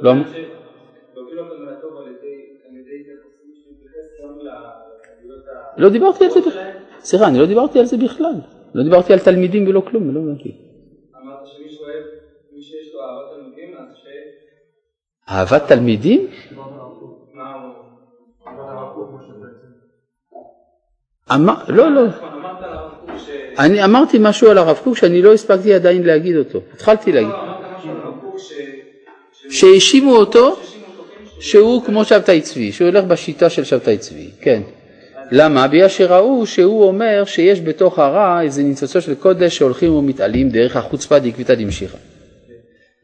מה 0.00 0.12
התכוונת 0.12 0.67
לא 5.76 5.88
דיברתי 5.88 6.24
על 6.24 6.30
זה 6.30 6.40
בכלל. 6.40 6.70
סליחה, 7.00 7.28
אני 7.28 7.38
לא 7.38 7.46
דיברתי 7.46 7.78
על 7.78 7.84
זה 7.84 7.96
בכלל. 7.96 8.34
לא 8.74 8.84
דיברתי 8.84 9.12
על 9.12 9.18
תלמידים 9.18 9.68
ולא 9.68 9.80
כלום, 9.80 10.14
לא 10.14 10.20
הבנתי. 10.20 10.56
אמרת 11.22 11.46
שמי 11.46 11.70
שאוהב, 11.70 12.04
מי 12.52 12.62
שיש 12.62 12.94
לו 12.94 13.00
אהבת 13.00 13.34
תלמידים, 13.34 13.74
אז 13.78 13.94
ש... 13.94 14.06
אהבת 15.30 15.68
תלמידים? 15.68 16.26
לא, 21.68 21.90
לא. 21.90 22.02
אני 23.58 23.84
אמרתי 23.84 24.18
משהו 24.20 24.50
על 24.50 24.58
הרב 24.58 24.80
קוק 24.84 24.96
שאני 24.96 25.22
לא 25.22 25.32
הספקתי 25.32 25.74
עדיין 25.74 26.02
להגיד 26.02 26.36
אותו. 26.36 26.60
התחלתי 26.72 27.12
להגיד. 27.12 27.32
לא, 27.32 27.58
שהאשימו 29.50 30.16
אותו 30.16 30.56
כן, 30.56 31.40
שהוא 31.40 31.82
כמו 31.82 32.04
שבתאי 32.04 32.40
צבי, 32.40 32.72
שהוא 32.72 32.88
הולך 32.88 33.04
בשיטה 33.04 33.50
של 33.50 33.64
שבתאי 33.64 33.98
צבי, 33.98 34.30
כן. 34.40 34.62
למה? 35.30 35.68
בגלל 35.68 35.88
שראו 35.88 36.46
שהוא 36.46 36.84
אומר 36.84 37.24
שיש 37.24 37.60
בתוך 37.60 37.98
הרע 37.98 38.42
איזה 38.42 38.62
ניצוצו 38.62 39.00
של 39.00 39.14
קודש 39.14 39.56
שהולכים 39.56 39.94
ומתעלים 39.94 40.48
דרך 40.48 40.76
החוצפה 40.76 41.18
דקביתא 41.18 41.54
דמשיחא. 41.54 41.98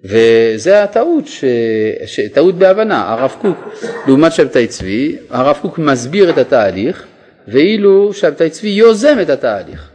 וזה 0.04 0.82
הטעות, 0.82 1.26
ש... 1.26 1.44
ש... 2.06 2.20
טעות 2.20 2.54
בהבנה, 2.54 3.12
הרב 3.12 3.36
קוק 3.40 3.56
לעומת 4.06 4.32
שבתאי 4.32 4.66
צבי, 4.66 5.16
הרב 5.30 5.58
קוק 5.62 5.78
מסביר 5.78 6.30
את 6.30 6.38
התהליך, 6.38 7.06
ואילו 7.48 8.12
שבתאי 8.12 8.50
צבי 8.50 8.68
יוזם 8.68 9.18
את 9.22 9.30
התהליך. 9.30 9.90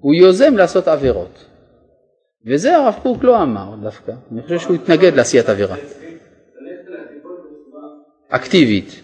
הוא 0.00 0.14
יוזם 0.14 0.56
לעשות 0.56 0.88
עבירות. 0.88 1.44
וזה 2.46 2.76
הרב 2.76 2.94
קוק 3.02 3.24
לא 3.24 3.42
אמר 3.42 3.74
דווקא, 3.82 4.12
אני 4.32 4.42
חושב 4.42 4.58
שהוא 4.58 4.74
התנגד 4.74 5.14
לעשיית 5.14 5.48
עבירה. 5.48 5.76
אקטיבית. 8.28 9.00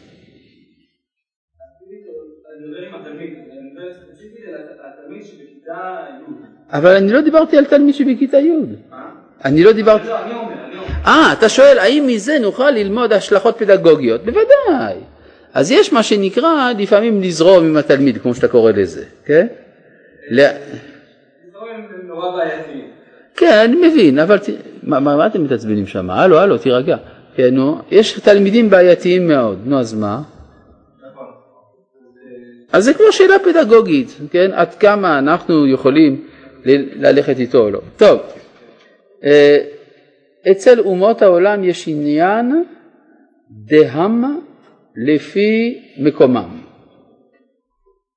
אבל 6.73 6.97
אני 6.97 7.13
לא 7.13 7.21
דיברתי 7.21 7.59
על 7.59 7.65
תלמיד 7.65 7.95
שבכיתה 7.95 8.37
י'. 8.37 8.53
אני 9.45 9.65
לא 9.65 9.73
דיברתי... 9.73 10.09
לא, 10.09 10.23
אני 10.23 10.35
אומר, 10.35 10.53
אני 10.65 10.79
אומר. 10.79 10.87
אה, 11.07 11.33
אתה 11.33 11.49
שואל 11.49 11.79
האם 11.79 12.07
מזה 12.07 12.39
נוכל 12.39 12.71
ללמוד 12.71 13.13
השלכות 13.13 13.59
פדגוגיות? 13.59 14.21
בוודאי. 14.25 14.97
אז 15.55 15.71
יש 15.71 15.93
מה 15.93 16.03
שנקרא 16.03 16.73
לפעמים 16.79 17.23
לזרום 17.23 17.65
עם 17.65 17.77
התלמיד, 17.77 18.19
כמו 18.19 18.35
שאתה 18.35 18.49
קורא 18.49 18.73
לזה, 18.73 19.05
כן? 19.25 19.47
כן, 23.37 23.59
אני 23.65 23.89
מבין, 23.89 24.19
אבל. 24.19 24.39
מה, 24.83 25.27
אתם 25.27 25.45
מתעצבנים 25.45 25.87
שם? 25.87 26.11
הלו, 26.11 26.39
הלו, 26.39 26.59
תירגע. 26.59 26.97
כן, 27.35 27.55
נו, 27.55 27.79
יש 27.91 28.21
תלמידים 28.21 28.71
בעייתיים 28.71 29.29
מאוד, 29.29 29.59
נו 29.65 29.81
אז 29.81 29.95
מה? 29.95 30.21
נכון. 31.13 31.27
אז 32.73 32.85
זה 32.85 32.95
כבר 32.95 33.11
שאלה 33.11 33.35
פדגוגית, 33.39 34.17
כן? 34.31 34.51
עד 34.55 34.75
כמה 34.75 35.19
אנחנו 35.19 35.67
יכולים 35.67 36.25
ללכת 36.97 37.39
איתו 37.39 37.59
או 37.59 37.71
לא. 37.71 37.81
טוב, 37.97 38.21
אה, 39.25 39.59
אצל 40.51 40.81
אומות 40.81 41.23
העולם 41.23 41.65
יש 41.65 41.89
עניין 41.89 42.65
דהם 43.51 44.25
לפי 44.97 45.79
מקומם. 45.99 46.61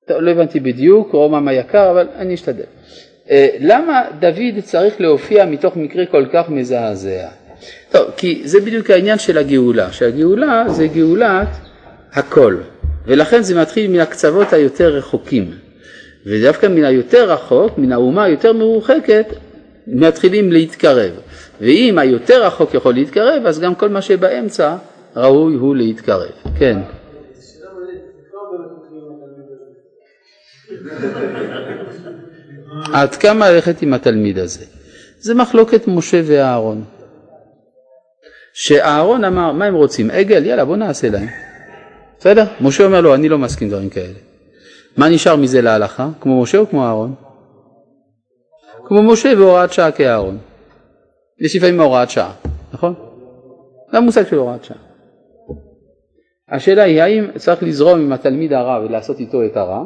טוב, 0.08 0.16
לא 0.20 0.30
הבנתי 0.30 0.60
בדיוק, 0.60 1.12
רומם 1.12 1.48
היקר, 1.48 1.90
אבל 1.90 2.08
אני 2.16 2.34
אשתדל. 2.34 2.64
אה, 3.30 3.48
למה 3.60 4.02
דוד 4.20 4.60
צריך 4.62 5.00
להופיע 5.00 5.46
מתוך 5.46 5.76
מקרה 5.76 6.06
כל 6.06 6.26
כך 6.32 6.48
מזעזע? 6.48 7.28
טוב, 7.90 8.10
כי 8.16 8.42
זה 8.44 8.60
בדיוק 8.60 8.90
העניין 8.90 9.18
של 9.18 9.38
הגאולה, 9.38 9.92
שהגאולה 9.92 10.64
זה 10.68 10.86
גאולת 10.86 11.48
הכל, 12.12 12.56
ולכן 13.06 13.42
זה 13.42 13.60
מתחיל 13.60 13.90
מן 13.90 14.00
הקצוות 14.00 14.52
היותר 14.52 14.88
רחוקים, 14.96 15.50
ודווקא 16.26 16.66
מן 16.66 16.84
היותר 16.84 17.30
רחוק, 17.30 17.78
מן 17.78 17.92
האומה 17.92 18.24
היותר 18.24 18.52
מרוחקת, 18.52 19.26
מתחילים 19.86 20.52
להתקרב, 20.52 21.12
ואם 21.60 21.98
היותר 21.98 22.46
רחוק 22.46 22.74
יכול 22.74 22.94
להתקרב, 22.94 23.46
אז 23.46 23.60
גם 23.60 23.74
כל 23.74 23.88
מה 23.88 24.02
שבאמצע 24.02 24.76
ראוי 25.16 25.54
הוא 25.54 25.76
להתקרב, 25.76 26.30
כן. 26.58 26.78
עד 32.92 33.14
כמה 33.14 33.50
ללכת 33.50 33.82
עם 33.82 33.94
התלמיד 33.94 34.38
הזה? 34.38 34.64
זה 35.20 35.34
מחלוקת 35.34 35.88
משה 35.88 36.20
ואהרון. 36.24 36.84
שאהרון 38.52 39.24
אמר, 39.24 39.52
מה 39.52 39.64
הם 39.64 39.74
רוצים? 39.74 40.10
עגל? 40.10 40.46
יאללה 40.46 40.64
בוא 40.64 40.76
נעשה 40.76 41.08
להם. 41.08 41.28
בסדר? 42.18 42.44
משה 42.60 42.84
אומר 42.84 43.00
לו, 43.00 43.14
אני 43.14 43.28
לא 43.28 43.38
מסכים 43.38 43.68
דברים 43.68 43.90
כאלה. 43.90 44.29
מה 45.00 45.08
נשאר 45.08 45.36
מזה 45.36 45.60
להלכה? 45.60 46.08
כמו 46.20 46.42
משה 46.42 46.58
או 46.58 46.66
כמו 46.66 46.84
אהרון? 46.84 47.14
כמו 48.84 49.02
משה 49.02 49.32
והוראת 49.38 49.72
שעה 49.72 49.92
כאהרון. 49.92 50.38
יש 51.40 51.56
לפעמים 51.56 51.80
הוראת 51.80 52.10
שעה, 52.10 52.32
נכון? 52.72 52.94
זה 53.92 53.98
המושג 53.98 54.26
של 54.26 54.36
הוראת 54.36 54.64
שעה. 54.64 54.76
השאלה 56.48 56.82
היא 56.82 57.02
האם 57.02 57.24
צריך 57.36 57.62
לזרום 57.62 58.00
עם 58.00 58.12
התלמיד 58.12 58.52
הרע 58.52 58.84
ולעשות 58.84 59.20
איתו 59.20 59.44
את 59.44 59.56
הרע, 59.56 59.84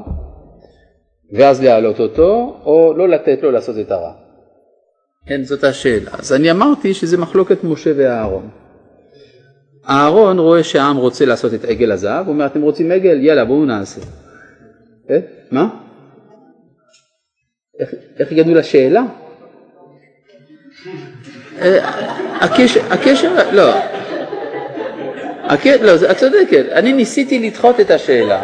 ואז 1.32 1.62
להעלות 1.62 2.00
אותו, 2.00 2.60
או 2.64 2.94
לא 2.96 3.08
לתת 3.08 3.42
לו 3.42 3.50
לעשות 3.50 3.76
את 3.80 3.90
הרע. 3.90 4.12
כן, 5.26 5.42
זאת 5.42 5.64
השאלה. 5.64 6.10
אז 6.18 6.32
אני 6.32 6.50
אמרתי 6.50 6.94
שזה 6.94 7.18
מחלוקת 7.18 7.64
משה 7.64 7.90
ואהרון. 7.96 8.48
אהרון 9.88 10.38
רואה 10.38 10.62
שהעם 10.62 10.96
רוצה 10.96 11.24
לעשות 11.24 11.54
את 11.54 11.64
עגל 11.64 11.92
הזהב, 11.92 12.26
הוא 12.26 12.32
אומר, 12.32 12.46
אתם 12.46 12.62
רוצים 12.62 12.92
עגל? 12.92 13.20
יאללה, 13.20 13.44
בואו 13.44 13.64
נעשה. 13.64 14.00
כן? 15.08 15.20
מה? 15.50 15.68
איך, 18.18 18.32
הגענו 18.32 18.54
לשאלה? 18.54 19.02
אה, 21.60 21.88
הקשר, 22.40 22.80
לא. 23.52 23.74
לא, 25.80 26.10
את 26.10 26.16
צודקת, 26.16 26.64
אני 26.72 26.92
ניסיתי 26.92 27.38
לדחות 27.48 27.80
את 27.80 27.90
השאלה, 27.90 28.42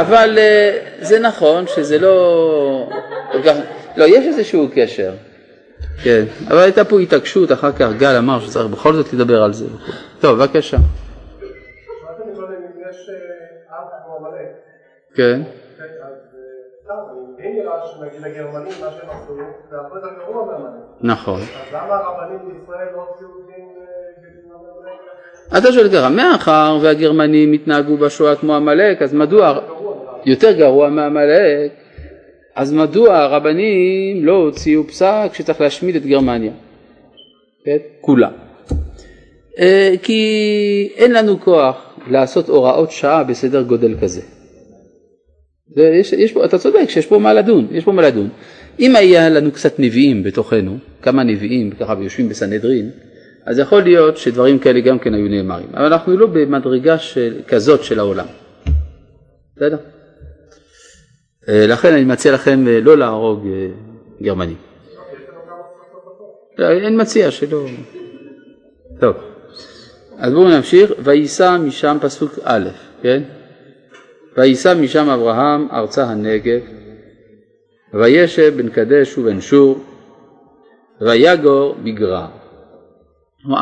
אבל 0.00 0.38
אה, 0.38 0.78
זה 1.00 1.18
נכון 1.18 1.66
שזה 1.66 1.98
לא 1.98 2.90
לא, 3.96 4.04
יש 4.04 4.26
איזשהו 4.26 4.68
קשר, 4.74 5.12
כן, 6.02 6.24
אבל 6.48 6.58
הייתה 6.58 6.84
פה 6.84 7.00
התעקשות, 7.00 7.52
אחר 7.52 7.72
כך 7.72 7.88
גל 7.98 8.16
אמר 8.16 8.40
שצריך 8.40 8.66
בכל 8.66 8.94
זאת 8.94 9.12
לדבר 9.12 9.42
על 9.42 9.52
זה. 9.52 9.66
טוב, 10.20 10.38
בבקשה. 10.38 10.76
כן. 15.14 15.40
אז 15.42 15.80
אה. 15.80 17.00
נכון. 21.00 21.40
אז 21.40 21.46
למה 21.72 21.94
הרבנים 21.94 22.38
בישראל 22.38 22.88
לא 22.94 23.00
אה, 23.00 23.30
עמלק? 24.54 25.58
אתה 25.58 25.72
שואל 25.72 25.88
ככה, 25.88 26.08
מאחר 26.08 26.78
והגרמנים 26.82 27.52
התנהגו 27.52 27.96
בשואה 27.96 28.36
כמו 28.36 28.54
עמלק, 28.54 29.02
אז 29.02 29.14
מדוע. 29.14 29.58
יותר 30.24 30.52
גרוע 30.52 30.88
מעמלק, 30.88 31.72
אז 32.54 32.72
מדוע 32.72 33.16
הרבנים 33.16 34.26
לא 34.26 34.32
הוציאו 34.32 34.84
פסק 34.88 35.30
שצריך 35.32 35.60
להשמיד 35.60 35.96
את 35.96 36.06
גרמניה? 36.06 36.52
כן? 37.64 37.76
כולה. 38.00 38.28
אה, 39.58 39.94
כי 40.02 40.92
אין 40.96 41.12
לנו 41.12 41.40
כוח 41.40 41.94
לעשות 42.06 42.48
הוראות 42.48 42.90
שעה 42.90 43.24
בסדר 43.24 43.62
גודל 43.62 43.94
כזה. 44.02 44.20
יש, 45.76 46.12
יש 46.12 46.32
פה, 46.32 46.44
אתה 46.44 46.58
צודק 46.58 46.84
שיש 46.88 47.06
פה 47.06 47.18
מה 47.18 47.34
לדון, 47.34 47.66
יש 47.70 47.84
פה 47.84 47.92
מה 47.92 48.02
לדון. 48.02 48.28
אם 48.80 48.96
היה 48.96 49.28
לנו 49.28 49.52
קצת 49.52 49.78
נביאים 49.78 50.22
בתוכנו, 50.22 50.78
כמה 51.02 51.22
נביאים 51.22 51.70
ככה 51.70 51.94
ויושבים 51.98 52.28
בסנהדרין, 52.28 52.90
אז 53.46 53.58
יכול 53.58 53.82
להיות 53.82 54.16
שדברים 54.16 54.58
כאלה 54.58 54.80
גם 54.80 54.98
כן 54.98 55.14
היו 55.14 55.28
נאמרים, 55.28 55.68
אבל 55.74 55.84
אנחנו 55.84 56.16
לא 56.16 56.26
במדרגה 56.26 56.98
של, 56.98 57.40
כזאת 57.48 57.84
של 57.84 57.98
העולם. 57.98 58.26
בסדר? 59.56 59.76
אה, 61.48 61.66
לכן 61.66 61.92
אני 61.92 62.04
מציע 62.04 62.32
לכם 62.32 62.68
אה, 62.68 62.80
לא 62.80 62.98
להרוג 62.98 63.46
אה, 63.46 63.68
גרמנים. 64.22 64.56
אני 66.58 66.96
מציע 66.96 67.30
שלא... 67.30 67.66
טוב, 69.00 69.16
אז 70.18 70.32
בואו 70.32 70.48
נמשיך. 70.48 70.92
וייסע 70.98 71.58
משם 71.58 71.96
פסוק 72.00 72.38
א', 72.44 72.68
כן? 73.02 73.22
וייסע 74.36 74.74
משם 74.74 75.08
אברהם 75.08 75.68
ארצה 75.72 76.04
הנגב, 76.04 76.60
וישב 77.94 78.52
בין 78.56 78.68
קדש 78.68 79.18
ובין 79.18 79.40
שור, 79.40 79.84
ויגור 81.00 81.74
בגרר. 81.84 82.26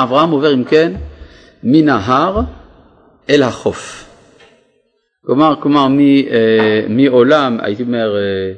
אברהם 0.02 0.30
עובר 0.30 0.54
אם 0.54 0.64
כן 0.64 0.92
מן 1.62 1.88
ההר 1.88 2.40
אל 3.30 3.42
החוף. 3.42 4.08
כלומר, 5.26 5.54
כלומר 5.62 5.86
אה, 6.30 6.86
מעולם, 6.88 7.58
הייתי 7.62 7.82
אומר, 7.82 8.16
אה, 8.16 8.52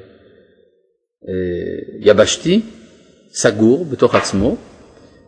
אה, 1.29 1.35
יבשתי, 2.01 2.61
סגור 3.33 3.85
בתוך 3.85 4.15
עצמו, 4.15 4.57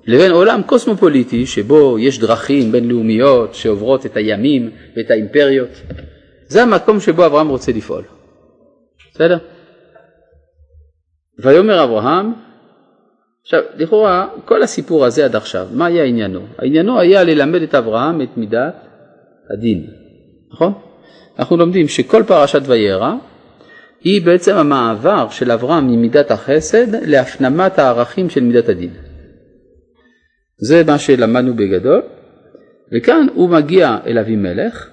לבין 0.07 0.30
עולם 0.30 0.61
קוסמופוליטי 0.66 1.47
שבו 1.47 1.99
יש 1.99 2.18
דרכים 2.18 2.72
בינלאומיות 2.72 3.55
שעוברות 3.55 4.07
את 4.07 4.16
הימים 4.16 4.70
ואת 4.97 5.11
האימפריות. 5.11 5.68
זה 6.53 6.62
המקום 6.62 7.00
שבו 7.00 7.26
אברהם 7.26 7.48
רוצה 7.48 7.72
לפעול. 7.72 8.05
בסדר? 9.14 9.38
ויאמר 11.38 11.84
אברהם, 11.84 12.32
עכשיו 13.42 13.61
לכאורה 13.76 14.28
כל 14.44 14.62
הסיפור 14.62 15.05
הזה 15.05 15.24
עד 15.24 15.36
עכשיו, 15.36 15.66
מה 15.72 15.86
היה 15.86 16.05
עניינו? 16.05 16.40
עניינו 16.62 17.00
היה 17.00 17.24
ללמד 17.24 17.62
את 17.62 17.74
אברהם 17.74 18.22
את 18.22 18.36
מידת 18.36 18.74
הדין, 19.50 19.86
נכון? 20.53 20.72
אנחנו 21.38 21.57
לומדים 21.57 21.88
שכל 21.88 22.22
פרשת 22.26 22.61
וירא 22.66 23.14
היא 24.00 24.22
בעצם 24.26 24.57
המעבר 24.57 25.28
של 25.30 25.50
אברהם 25.50 25.86
ממידת 25.86 26.30
החסד 26.30 26.94
להפנמת 27.07 27.78
הערכים 27.78 28.30
של 28.30 28.40
מידת 28.40 28.68
הדין. 28.68 28.90
זה 30.59 30.82
מה 30.86 30.98
שלמדנו 30.98 31.55
בגדול, 31.55 32.03
וכאן 32.92 33.26
הוא 33.34 33.48
מגיע 33.50 33.98
אל 34.07 34.18
אבימלך 34.18 34.91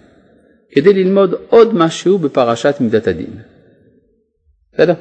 כדי 0.72 0.94
ללמוד 0.94 1.34
עוד 1.50 1.76
משהו 1.76 2.18
בפרשת 2.18 2.76
מידת 2.80 3.08
הדין. 3.08 3.42
בסדר? 4.74 4.94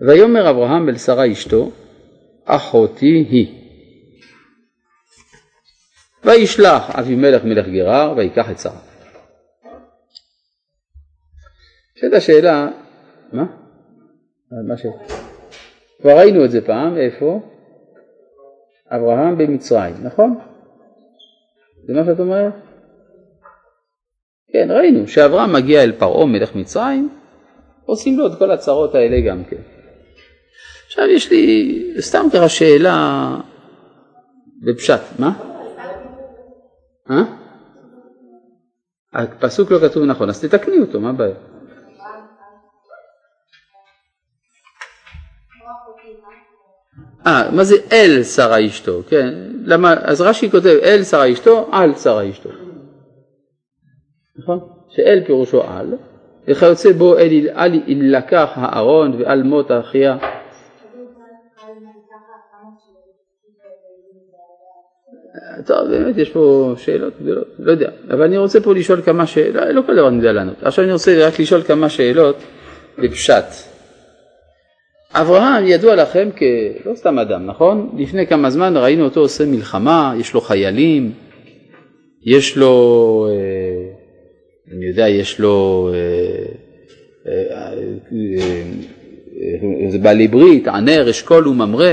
ויאמר 0.00 0.50
אברהם 0.50 0.88
אל 0.88 0.98
שרה 0.98 1.32
אשתו, 1.32 1.70
אחותי 2.44 3.26
היא. 3.30 3.62
וישלח 6.24 6.90
אבימלך 6.90 7.44
מלך 7.44 7.66
גרר 7.66 8.14
ויקח 8.16 8.50
את 8.50 8.58
שרה. 8.58 8.80
שאת 11.94 12.12
השאלה, 12.12 12.68
מה? 13.32 13.44
מה 14.68 14.76
ש... 14.76 14.86
כבר 16.00 16.18
ראינו 16.18 16.44
את 16.44 16.50
זה 16.50 16.66
פעם, 16.66 16.96
איפה? 16.96 17.40
אברהם 18.90 19.38
במצרים, 19.38 19.94
נכון? 20.02 20.38
זה 21.86 21.94
מה 21.94 22.04
שאת 22.04 22.20
אומרת? 22.20 22.65
כן, 24.52 24.68
ראינו 24.70 25.08
שאברהם 25.08 25.52
מגיע 25.52 25.82
אל 25.82 25.92
פרעה 25.92 26.26
מלך 26.26 26.54
מצרים, 26.54 27.08
עושים 27.84 28.18
לו 28.18 28.26
את 28.26 28.32
כל 28.38 28.50
הצרות 28.50 28.94
האלה 28.94 29.20
גם 29.20 29.44
כן. 29.44 29.56
עכשיו 30.86 31.04
יש 31.08 31.30
לי 31.30 31.82
סתם 32.00 32.26
ככה 32.32 32.48
שאלה 32.48 33.28
בפשט, 34.62 35.00
מה? 35.18 35.32
אה? 37.10 37.22
הפסוק 39.12 39.70
לא 39.70 39.78
כתוב 39.78 40.04
נכון, 40.04 40.28
אז 40.28 40.44
תתקני 40.44 40.78
אותו, 40.78 41.00
מה 41.00 41.10
הבעיה? 41.10 41.34
אה, 47.26 47.50
מה 47.50 47.64
זה 47.64 47.76
אל 47.92 48.22
שרה 48.22 48.66
אשתו, 48.66 49.02
כן? 49.08 49.34
למה, 49.64 49.94
אז 50.02 50.20
רש"י 50.20 50.50
כותב 50.50 50.78
אל 50.82 51.04
שרה 51.04 51.32
אשתו, 51.32 51.68
על 51.72 51.94
שרה 51.94 52.30
אשתו. 52.30 52.65
נכון? 54.38 54.60
שאל 54.88 55.22
פירושו 55.26 55.62
על, 55.62 55.94
וכיוצא 56.48 56.92
בו 56.92 57.18
אל, 57.18 57.48
אל 57.56 57.74
יילקח 57.86 58.50
הארון 58.54 59.22
ועל 59.22 59.42
מות 59.42 59.70
אחיה. 59.70 60.16
טוב, 65.66 65.88
באמת 65.90 66.18
יש 66.18 66.30
פה 66.30 66.74
שאלות 66.76 67.12
גדולות, 67.22 67.46
לא 67.58 67.70
יודע, 67.70 67.90
אבל 68.10 68.22
אני 68.22 68.36
רוצה 68.36 68.60
פה 68.60 68.74
לשאול 68.74 69.02
כמה 69.02 69.26
שאלות, 69.26 69.62
לא 69.72 69.82
כל 69.86 69.96
דבר 69.96 70.08
אני 70.08 70.16
יודע 70.16 70.32
לענות, 70.32 70.62
עכשיו 70.62 70.84
אני 70.84 70.92
רוצה 70.92 71.26
רק 71.26 71.40
לשאול 71.40 71.62
כמה 71.62 71.88
שאלות 71.88 72.36
בפשט. 72.98 73.44
אברהם 75.14 75.66
ידוע 75.66 75.94
לכם 75.94 76.28
כלא 76.38 76.94
סתם 76.94 77.18
אדם, 77.18 77.46
נכון? 77.46 77.90
לפני 77.98 78.26
כמה 78.26 78.50
זמן 78.50 78.76
ראינו 78.76 79.04
אותו 79.04 79.20
עושה 79.20 79.46
מלחמה, 79.46 80.14
יש 80.18 80.34
לו 80.34 80.40
חיילים, 80.40 81.12
יש 82.24 82.56
לו, 82.56 83.26
אה, 83.30 83.65
אני 84.72 84.86
יודע, 84.86 85.08
יש 85.08 85.40
לו, 85.40 85.88
אה, 85.94 87.32
אה, 87.32 87.72
זה 89.90 89.98
בעלי 89.98 90.28
ברית, 90.28 90.68
ענר, 90.68 91.10
אשכול 91.10 91.48
וממרא, 91.48 91.92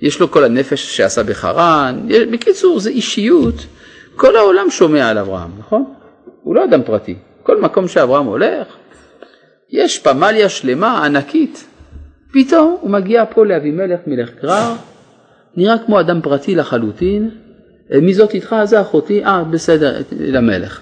יש 0.00 0.20
לו 0.20 0.30
כל 0.30 0.44
הנפש 0.44 0.96
שעשה 0.96 1.22
בחרן, 1.22 2.00
בקיצור 2.32 2.80
זה 2.80 2.90
אישיות, 2.90 3.66
כל 4.16 4.36
העולם 4.36 4.70
שומע 4.70 5.08
על 5.08 5.18
אברהם, 5.18 5.50
נכון? 5.58 5.84
הוא 6.42 6.54
לא 6.54 6.64
אדם 6.64 6.82
פרטי, 6.82 7.14
כל 7.42 7.60
מקום 7.60 7.88
שאברהם 7.88 8.26
הולך, 8.26 8.66
יש 9.70 9.98
פמליה 9.98 10.48
שלמה 10.48 11.04
ענקית. 11.04 11.64
פתאום 12.32 12.76
הוא 12.80 12.90
מגיע 12.90 13.24
פה 13.34 13.46
לאבימלך 13.46 14.00
מלך 14.06 14.30
גרר, 14.42 14.74
נראה 15.56 15.78
כמו 15.86 16.00
אדם 16.00 16.20
פרטי 16.22 16.54
לחלוטין, 16.54 17.30
אה, 17.92 18.00
מי 18.00 18.14
זאת 18.14 18.34
איתך? 18.34 18.56
זה 18.64 18.80
אחותי, 18.80 19.24
אה 19.24 19.44
בסדר, 19.44 20.02
למלך. 20.12 20.80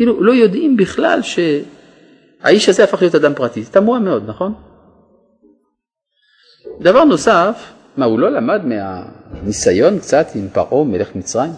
כאילו 0.00 0.22
לא 0.22 0.32
יודעים 0.32 0.76
בכלל 0.76 1.20
שהאיש 1.22 2.68
הזה 2.68 2.84
הפך 2.84 3.02
להיות 3.02 3.14
אדם 3.14 3.34
פרטי, 3.34 3.62
זה 3.62 3.72
תמוה 3.72 3.98
מאוד, 3.98 4.28
נכון? 4.28 4.54
דבר 6.80 7.04
נוסף, 7.04 7.72
מה 7.96 8.04
הוא 8.04 8.18
לא 8.18 8.30
למד 8.30 8.60
מהניסיון 8.64 9.98
קצת 9.98 10.26
עם 10.34 10.48
פרעה 10.48 10.84
מלך 10.84 11.14
מצרים? 11.14 11.52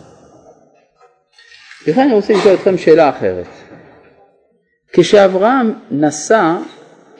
לכן 1.86 2.00
אני 2.00 2.14
רוצה 2.14 2.32
לשאול 2.32 2.54
אתכם 2.54 2.78
שאלה 2.78 3.10
אחרת. 3.10 3.46
כשאברהם 4.92 5.72
נסע 5.90 6.56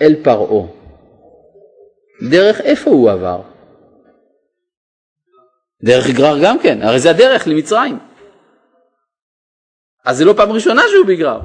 אל 0.01 0.15
פרעה, 0.23 0.67
דרך 2.31 2.61
איפה 2.61 2.91
הוא 2.91 3.11
עבר? 3.11 3.43
דרך 5.85 6.11
גרר 6.11 6.39
גם 6.45 6.59
כן, 6.59 6.83
הרי 6.83 7.01
זה 7.01 7.11
הדרך 7.11 7.49
למצרים. 7.49 7.99
אז 10.05 10.19
זה 10.19 10.25
לא 10.25 10.33
פעם 10.33 10.53
ראשונה 10.53 10.83
שהוא 10.91 11.07
בגרר. 11.07 11.41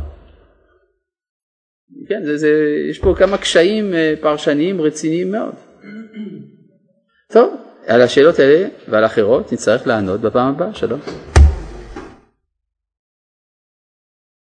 כן, 2.09 2.23
זה, 2.25 2.37
זה, 2.37 2.49
יש 2.89 2.99
פה 2.99 3.15
כמה 3.17 3.37
קשיים 3.37 3.93
אה, 3.93 4.13
פרשניים 4.21 4.81
רציניים 4.81 5.31
מאוד. 5.31 5.55
טוב, 7.33 7.55
על 7.87 8.01
השאלות 8.01 8.39
האלה 8.39 8.67
ועל 8.87 9.05
אחרות 9.05 9.53
נצטרך 9.53 9.87
לענות 9.87 10.21
בפעם 10.21 10.47
הבאה, 10.55 10.73
שלום. 10.73 10.99